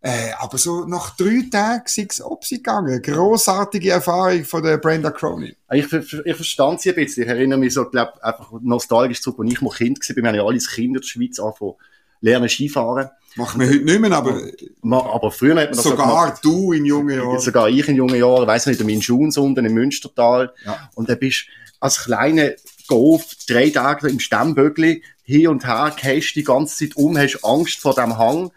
Äh, 0.01 0.31
aber 0.39 0.57
so 0.57 0.85
nach 0.85 1.17
drei 1.17 1.43
Tagen 1.51 1.83
sind 1.87 2.11
es 2.11 2.21
ob 2.21 2.45
sie 2.45 2.57
gegangen. 2.57 3.01
Grossartige 3.01 3.91
Erfahrung 3.91 4.45
von 4.45 4.63
der 4.63 4.77
Brenda 4.77 5.11
Cronin. 5.11 5.53
Ich, 5.73 5.87
ver- 5.87 6.03
ich 6.25 6.35
verstand 6.35 6.79
sie 6.79 6.89
ein 6.89 6.95
bisschen. 6.95 7.23
Ich 7.23 7.29
erinnere 7.29 7.59
mich 7.59 7.73
so, 7.73 7.83
glaube 7.85 8.23
einfach 8.23 8.49
nostalgisch 8.61 9.21
zurück, 9.21 9.39
als 9.41 9.51
ich 9.51 9.61
noch 9.61 9.75
Kind 9.75 9.99
war. 9.99 10.15
Wir 10.15 10.23
haben 10.27 10.35
ja 10.35 10.43
alle 10.43 10.53
als 10.53 10.69
Kinder 10.71 10.99
in 10.99 11.01
der 11.01 11.07
Schweiz 11.07 11.37
angefangen, 11.39 11.73
lernen 12.21 12.47
Skifahren. 12.47 13.09
Machen 13.35 13.59
wir 13.59 13.67
heute 13.67 13.79
nicht 13.83 13.99
mehr, 13.99 14.11
aber 14.13 14.39
Aber 15.13 15.31
früher 15.31 15.55
hat 15.55 15.65
man 15.69 15.75
das 15.75 15.83
so 15.83 15.89
sogar 15.91 16.07
gemacht. 16.27 16.39
du 16.43 16.71
in 16.71 16.85
jungen 16.85 17.17
Jahren. 17.17 17.39
Sogar 17.39 17.67
ich 17.69 17.87
in 17.89 17.95
jungen 17.95 18.15
Jahren, 18.15 18.47
weiss 18.47 18.65
nicht, 18.67 18.79
in 18.79 19.01
Schuns 19.01 19.37
unten 19.37 19.65
im 19.65 19.73
Münstertal. 19.73 20.53
Ja. 20.65 20.89
Und 20.95 21.09
dann 21.09 21.19
bist 21.19 21.45
als 21.81 22.05
kleiner 22.05 22.51
auf, 22.89 23.25
drei 23.47 23.69
Tage 23.69 24.07
im 24.09 24.19
Stemmbögli, 24.19 25.03
hin 25.23 25.47
und 25.49 25.67
her, 25.67 25.93
gehst 26.01 26.35
die 26.35 26.43
ganze 26.43 26.77
Zeit 26.77 26.95
um, 26.97 27.17
hast 27.17 27.43
Angst 27.43 27.79
vor 27.79 27.93
dem 27.93 28.17
Hang, 28.17 28.51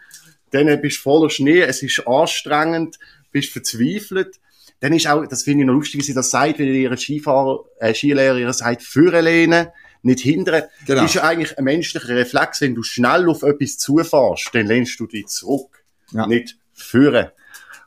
dann 0.53 0.81
bist 0.81 0.97
du 0.97 1.01
voller 1.01 1.29
Schnee, 1.29 1.61
es 1.61 1.81
ist 1.83 2.07
anstrengend, 2.07 2.99
bist 3.31 3.51
verzweifelt. 3.51 4.39
Dann 4.79 4.93
ist 4.93 5.07
auch, 5.07 5.25
das 5.25 5.43
finde 5.43 5.61
ich 5.63 5.67
noch 5.67 5.73
lustig, 5.73 5.99
wie 6.01 6.03
sie 6.03 6.13
das 6.13 6.29
sagt, 6.29 6.59
wenn 6.59 6.67
ihre 6.73 6.97
Skifahrer, 6.97 7.63
äh, 7.79 7.93
Skilehrer 7.93 8.37
ihr 8.37 8.51
sagt, 8.53 8.81
führen 8.83 9.23
lehnen, 9.23 9.67
nicht 10.01 10.19
hindern. 10.19 10.63
Genau. 10.85 11.05
Ist 11.05 11.15
ja 11.15 11.23
eigentlich 11.23 11.57
ein 11.57 11.63
menschlicher 11.63 12.09
Reflex, 12.09 12.59
wenn 12.61 12.75
du 12.75 12.83
schnell 12.83 13.29
auf 13.29 13.43
etwas 13.43 13.77
zufährst, 13.77 14.49
dann 14.53 14.67
lehnst 14.67 14.99
du 14.99 15.07
dich 15.07 15.27
zurück, 15.27 15.83
Ja. 16.11 16.27
nicht 16.27 16.57
führen. 16.73 17.29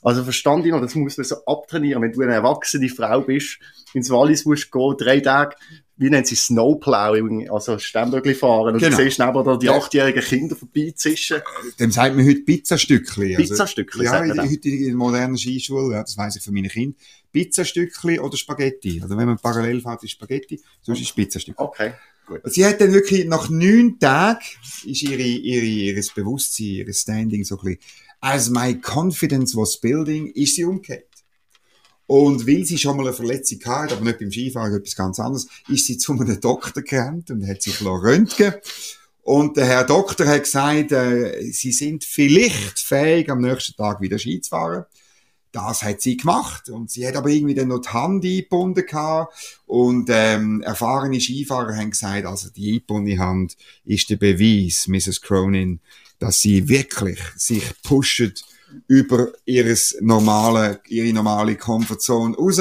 Also 0.07 0.23
verstand 0.23 0.65
ich 0.65 0.71
noch, 0.71 0.81
das 0.81 0.95
muss 0.95 1.17
man 1.17 1.25
so 1.25 1.45
abtrainieren. 1.47 2.01
Wenn 2.01 2.13
du 2.13 2.21
eine 2.21 2.35
erwachsene 2.35 2.89
Frau 2.89 3.23
bist, 3.23 3.59
ins 3.93 4.09
Wallis 4.09 4.45
musst 4.45 4.71
gehen, 4.71 4.95
drei 4.97 5.19
Tage, 5.19 5.57
wie 5.97 6.11
nennt 6.11 6.29
sie 6.29 6.37
Snowplowing, 6.37 7.51
also 7.51 7.79
Stemmbögli 7.79 8.35
fahren, 8.35 8.75
und 8.75 8.81
Genau. 8.81 8.97
du 8.97 9.03
siehst 9.03 9.19
neben 9.19 9.43
dir 9.45 9.59
die 9.59 9.69
achtjährigen 9.71 10.23
Kinder 10.23 10.55
vorbeizischen. 10.55 11.39
Dem 11.81 11.91
sagt 11.91 12.15
man 12.15 12.25
heute 12.25 12.41
Pizzastückli. 12.41 13.35
Also, 13.37 13.49
Pizzastückli, 13.49 14.05
Ja, 14.05 14.19
in 14.21 14.29
man 14.29 14.37
der 14.37 14.45
dem. 14.45 14.53
heutigen 14.53 14.95
modernen 14.95 15.37
Skischule, 15.39 15.95
ja, 15.95 16.03
das 16.03 16.17
weiss 16.17 16.37
ich 16.37 16.43
von 16.45 16.55
meinen 16.55 16.69
Kindern. 16.69 16.97
Pizzastückli 17.33 18.21
oder 18.21 18.37
Spaghetti. 18.37 19.01
Also 19.03 19.17
wenn 19.17 19.27
man 19.27 19.39
parallel 19.39 19.81
fährt, 19.81 20.05
ist 20.05 20.13
Spaghetti, 20.13 20.61
sonst 20.83 21.01
ist 21.01 21.17
Pizzastückli. 21.17 21.55
Okay, 21.65 21.93
gut. 22.27 22.43
Sie 22.45 22.65
hat 22.65 22.81
dann 22.81 22.93
wirklich, 22.93 23.27
nach 23.27 23.49
neun 23.51 23.99
Tagen, 23.99 24.39
ist 24.85 25.03
ihre, 25.03 25.23
ihre, 25.23 25.65
ihres 25.65 26.15
Bewusstsein, 26.15 26.67
ihr 26.67 26.93
Standing 26.93 27.43
so 27.45 27.59
ein 27.59 27.65
bisschen, 27.65 27.81
as 28.21 28.51
my 28.51 28.75
confidence 28.75 29.57
was 29.57 29.81
building, 29.81 30.29
ist 30.33 30.57
sie 30.57 30.65
umgekehrt. 30.65 31.07
Und 32.07 32.47
weil 32.47 32.65
sie 32.65 32.79
schon 32.79 32.97
mal 32.97 33.07
eine 33.07 33.13
Verletzung 33.13 33.59
hatte, 33.65 33.97
aber 33.97 34.05
nicht 34.05 34.21
beim 34.21 34.31
Skifahren, 34.31 34.75
etwas 34.75 34.95
ganz 34.95 35.19
anderes, 35.19 35.49
ist 35.69 35.87
sie 35.87 35.99
zu 35.99 36.13
einem 36.13 36.41
Doktor 36.41 36.83
gerannt 36.83 37.31
und 37.31 37.47
hat 37.47 37.63
sich 37.63 37.85
röntgen 37.85 38.55
Und 39.23 39.57
der 39.57 39.67
Herr 39.67 39.85
Doktor 39.85 40.27
hat 40.29 40.45
gesagt, 40.45 40.93
äh, 40.93 41.51
sie 41.51 41.73
sind 41.73 42.05
vielleicht 42.05 42.79
fähig, 42.79 43.29
am 43.29 43.41
nächsten 43.41 43.77
Tag 43.77 44.01
wieder 44.01 44.21
Ski 44.21 44.41
zu 44.41 44.51
fahren. 44.51 44.85
Das 45.51 45.83
hat 45.83 46.01
sie 46.01 46.17
gemacht. 46.17 46.69
Und 46.71 46.93
sie 46.93 47.09
hat 47.09 47.17
aber 47.17 47.31
irgendwie 47.31 47.55
dann 47.55 47.69
noch 47.69 47.81
die 47.81 47.89
Hand 47.89 48.25
eingebunden 48.25 48.87
gehabt. 48.87 49.61
Und 49.67 50.09
ähm, 50.13 50.63
erfahrene 50.63 51.21
Skifahrer 51.21 51.75
haben 51.75 51.91
gesagt, 51.91 52.25
also 52.25 52.51
die 52.51 52.75
eingebundene 52.75 53.19
Hand 53.19 53.57
ist 53.85 54.11
der 54.11 54.17
Beweis, 54.17 54.87
Mrs. 54.87 55.23
Cronin, 55.23 55.81
dass 56.19 56.41
sie 56.41 56.69
wirklich 56.69 57.21
sich 57.37 57.65
pushen 57.83 58.35
über 58.89 59.33
ihres 59.45 59.97
normale, 60.01 60.81
ihre 60.89 61.13
normale 61.13 61.57
Comfortzone 61.57 62.37
raus. 62.37 62.61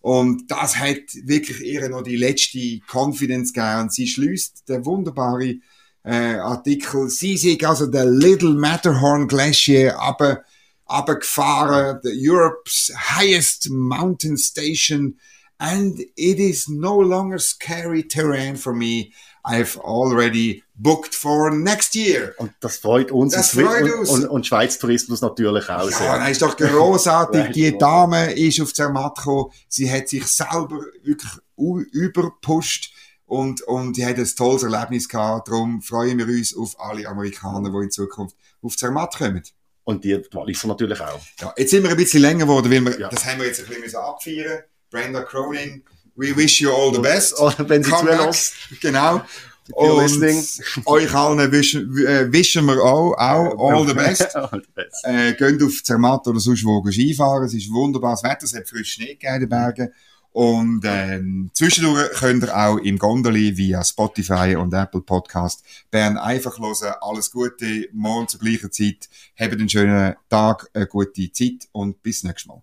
Und 0.00 0.50
das 0.50 0.76
hat 0.76 1.14
wirklich 1.24 1.60
ihr 1.60 1.88
noch 1.88 2.02
die 2.02 2.16
letzte 2.16 2.80
Confidence 2.86 3.52
gegeben. 3.52 3.82
Und 3.82 3.92
sie 3.92 4.06
schließt 4.06 4.68
der 4.68 4.84
wunderbare 4.84 5.56
äh, 6.04 6.36
Artikel, 6.36 7.10
sie 7.10 7.36
sind 7.36 7.64
also 7.64 7.86
der 7.86 8.04
Little 8.04 8.54
Matterhorn 8.54 9.26
Glacier 9.26 9.98
aber 9.98 10.44
abgefahren, 10.86 11.98
the 12.02 12.12
Europe's 12.14 12.92
highest 12.94 13.68
mountain 13.70 14.36
station, 14.36 15.16
and 15.58 15.98
it 16.16 16.38
is 16.38 16.68
no 16.68 17.00
longer 17.00 17.38
scary 17.38 18.06
terrain 18.06 18.56
for 18.56 18.72
me. 18.72 19.12
I've 19.46 19.78
already 19.84 20.62
booked 20.74 21.14
for 21.14 21.50
next 21.54 21.94
year. 21.94 22.34
Und 22.38 22.52
das 22.60 22.78
freut 22.78 23.10
uns 23.12 23.32
Das 23.34 23.54
und, 23.54 23.64
freut 23.64 23.82
und, 23.84 23.92
uns. 24.00 24.10
und, 24.10 24.26
und 24.26 24.46
Schweiz 24.46 24.78
Tourismus 24.78 25.20
natürlich 25.20 25.68
auch 25.70 25.88
Ja, 25.90 25.96
sehr. 25.96 26.18
das 26.18 26.30
ist 26.30 26.42
doch 26.42 26.56
großartig. 26.56 27.44
Ja, 27.46 27.48
Die 27.52 27.78
Dame 27.78 28.32
ist 28.32 28.60
auf 28.60 28.74
Zermatt 28.74 29.16
gekommen. 29.16 29.50
Sie 29.68 29.90
hat 29.90 30.08
sich 30.08 30.26
selber 30.26 30.80
wirklich 31.02 31.30
überpusht 31.56 32.92
und, 33.26 33.62
und 33.62 33.96
die 33.96 34.04
hat 34.06 34.16
ein 34.16 34.26
tolles 34.36 34.62
Erlebnis 34.62 35.08
gehabt. 35.08 35.48
Darum 35.48 35.80
freuen 35.82 36.18
wir 36.18 36.26
uns 36.26 36.56
auf 36.56 36.78
alle 36.78 37.06
Amerikaner, 37.08 37.70
die 37.70 37.84
in 37.84 37.90
Zukunft 37.90 38.36
auf 38.62 38.76
Zermatt 38.76 39.16
kommen. 39.16 39.42
Und 39.84 40.02
die 40.04 40.20
Walliser 40.32 40.66
natürlich 40.68 41.00
auch. 41.00 41.20
Ja, 41.40 41.54
jetzt 41.56 41.70
sind 41.70 41.84
wir 41.84 41.90
ein 41.90 41.96
bisschen 41.96 42.20
länger 42.22 42.46
geworden, 42.46 42.70
weil 42.70 42.84
wir, 42.84 42.98
Ja. 43.00 43.08
das 43.08 43.24
haben 43.24 43.38
wir 43.40 43.46
jetzt 43.46 43.60
ein 43.60 43.80
bisschen 43.80 44.00
abfeiern. 44.00 44.60
Brenda 44.90 45.22
Cronin, 45.22 45.84
we 46.16 46.36
wish 46.36 46.60
you 46.60 46.70
all 46.72 46.92
the 46.92 47.00
best. 47.00 47.36
Sie 47.36 47.44
Come 47.44 47.66
back. 47.68 47.84
zulässt. 47.84 48.54
Genau. 48.80 49.22
Und 49.72 50.22
euch 50.86 51.14
allen 51.14 51.50
wischen, 51.50 51.96
äh, 52.06 52.32
wischen 52.32 52.66
wir 52.66 52.80
auch, 52.82 53.14
auch 53.14 53.72
all 53.72 53.86
the 53.86 53.94
best. 53.94 54.36
All 54.36 54.62
the 54.62 54.72
best. 54.74 55.04
Äh, 55.04 55.34
geht 55.34 55.62
auf 55.62 55.82
Zermatt 55.82 56.26
oder 56.28 56.38
sonst 56.38 56.64
wo 56.64 56.84
Skifahren. 56.88 57.44
Es 57.46 57.54
ist 57.54 57.72
wunderbares 57.72 58.22
Wetter, 58.22 58.44
es 58.44 58.54
hat 58.54 58.68
frisch 58.68 58.92
Schnee 58.92 59.14
gegeben 59.14 59.34
in 59.34 59.40
den 59.40 59.48
Bergen. 59.48 59.92
Und 60.30 60.82
ähm, 60.84 61.50
zwischendurch 61.54 62.10
könnt 62.10 62.44
ihr 62.44 62.54
auch 62.54 62.76
im 62.76 62.98
Gondeli 62.98 63.56
via 63.56 63.82
Spotify 63.82 64.54
und 64.54 64.74
Apple 64.74 65.00
Podcast 65.00 65.64
Bern 65.90 66.18
einfach 66.18 66.58
hören. 66.58 66.94
Alles 67.00 67.30
Gute, 67.30 67.88
morgen 67.94 68.28
zur 68.28 68.40
gleichen 68.40 68.70
Zeit. 68.70 69.08
Habt 69.40 69.54
einen 69.54 69.68
schönen 69.68 70.14
Tag, 70.28 70.68
eine 70.74 70.86
gute 70.86 71.32
Zeit 71.32 71.66
und 71.72 72.02
bis 72.02 72.22
nächstes 72.22 72.48
Mal. 72.48 72.62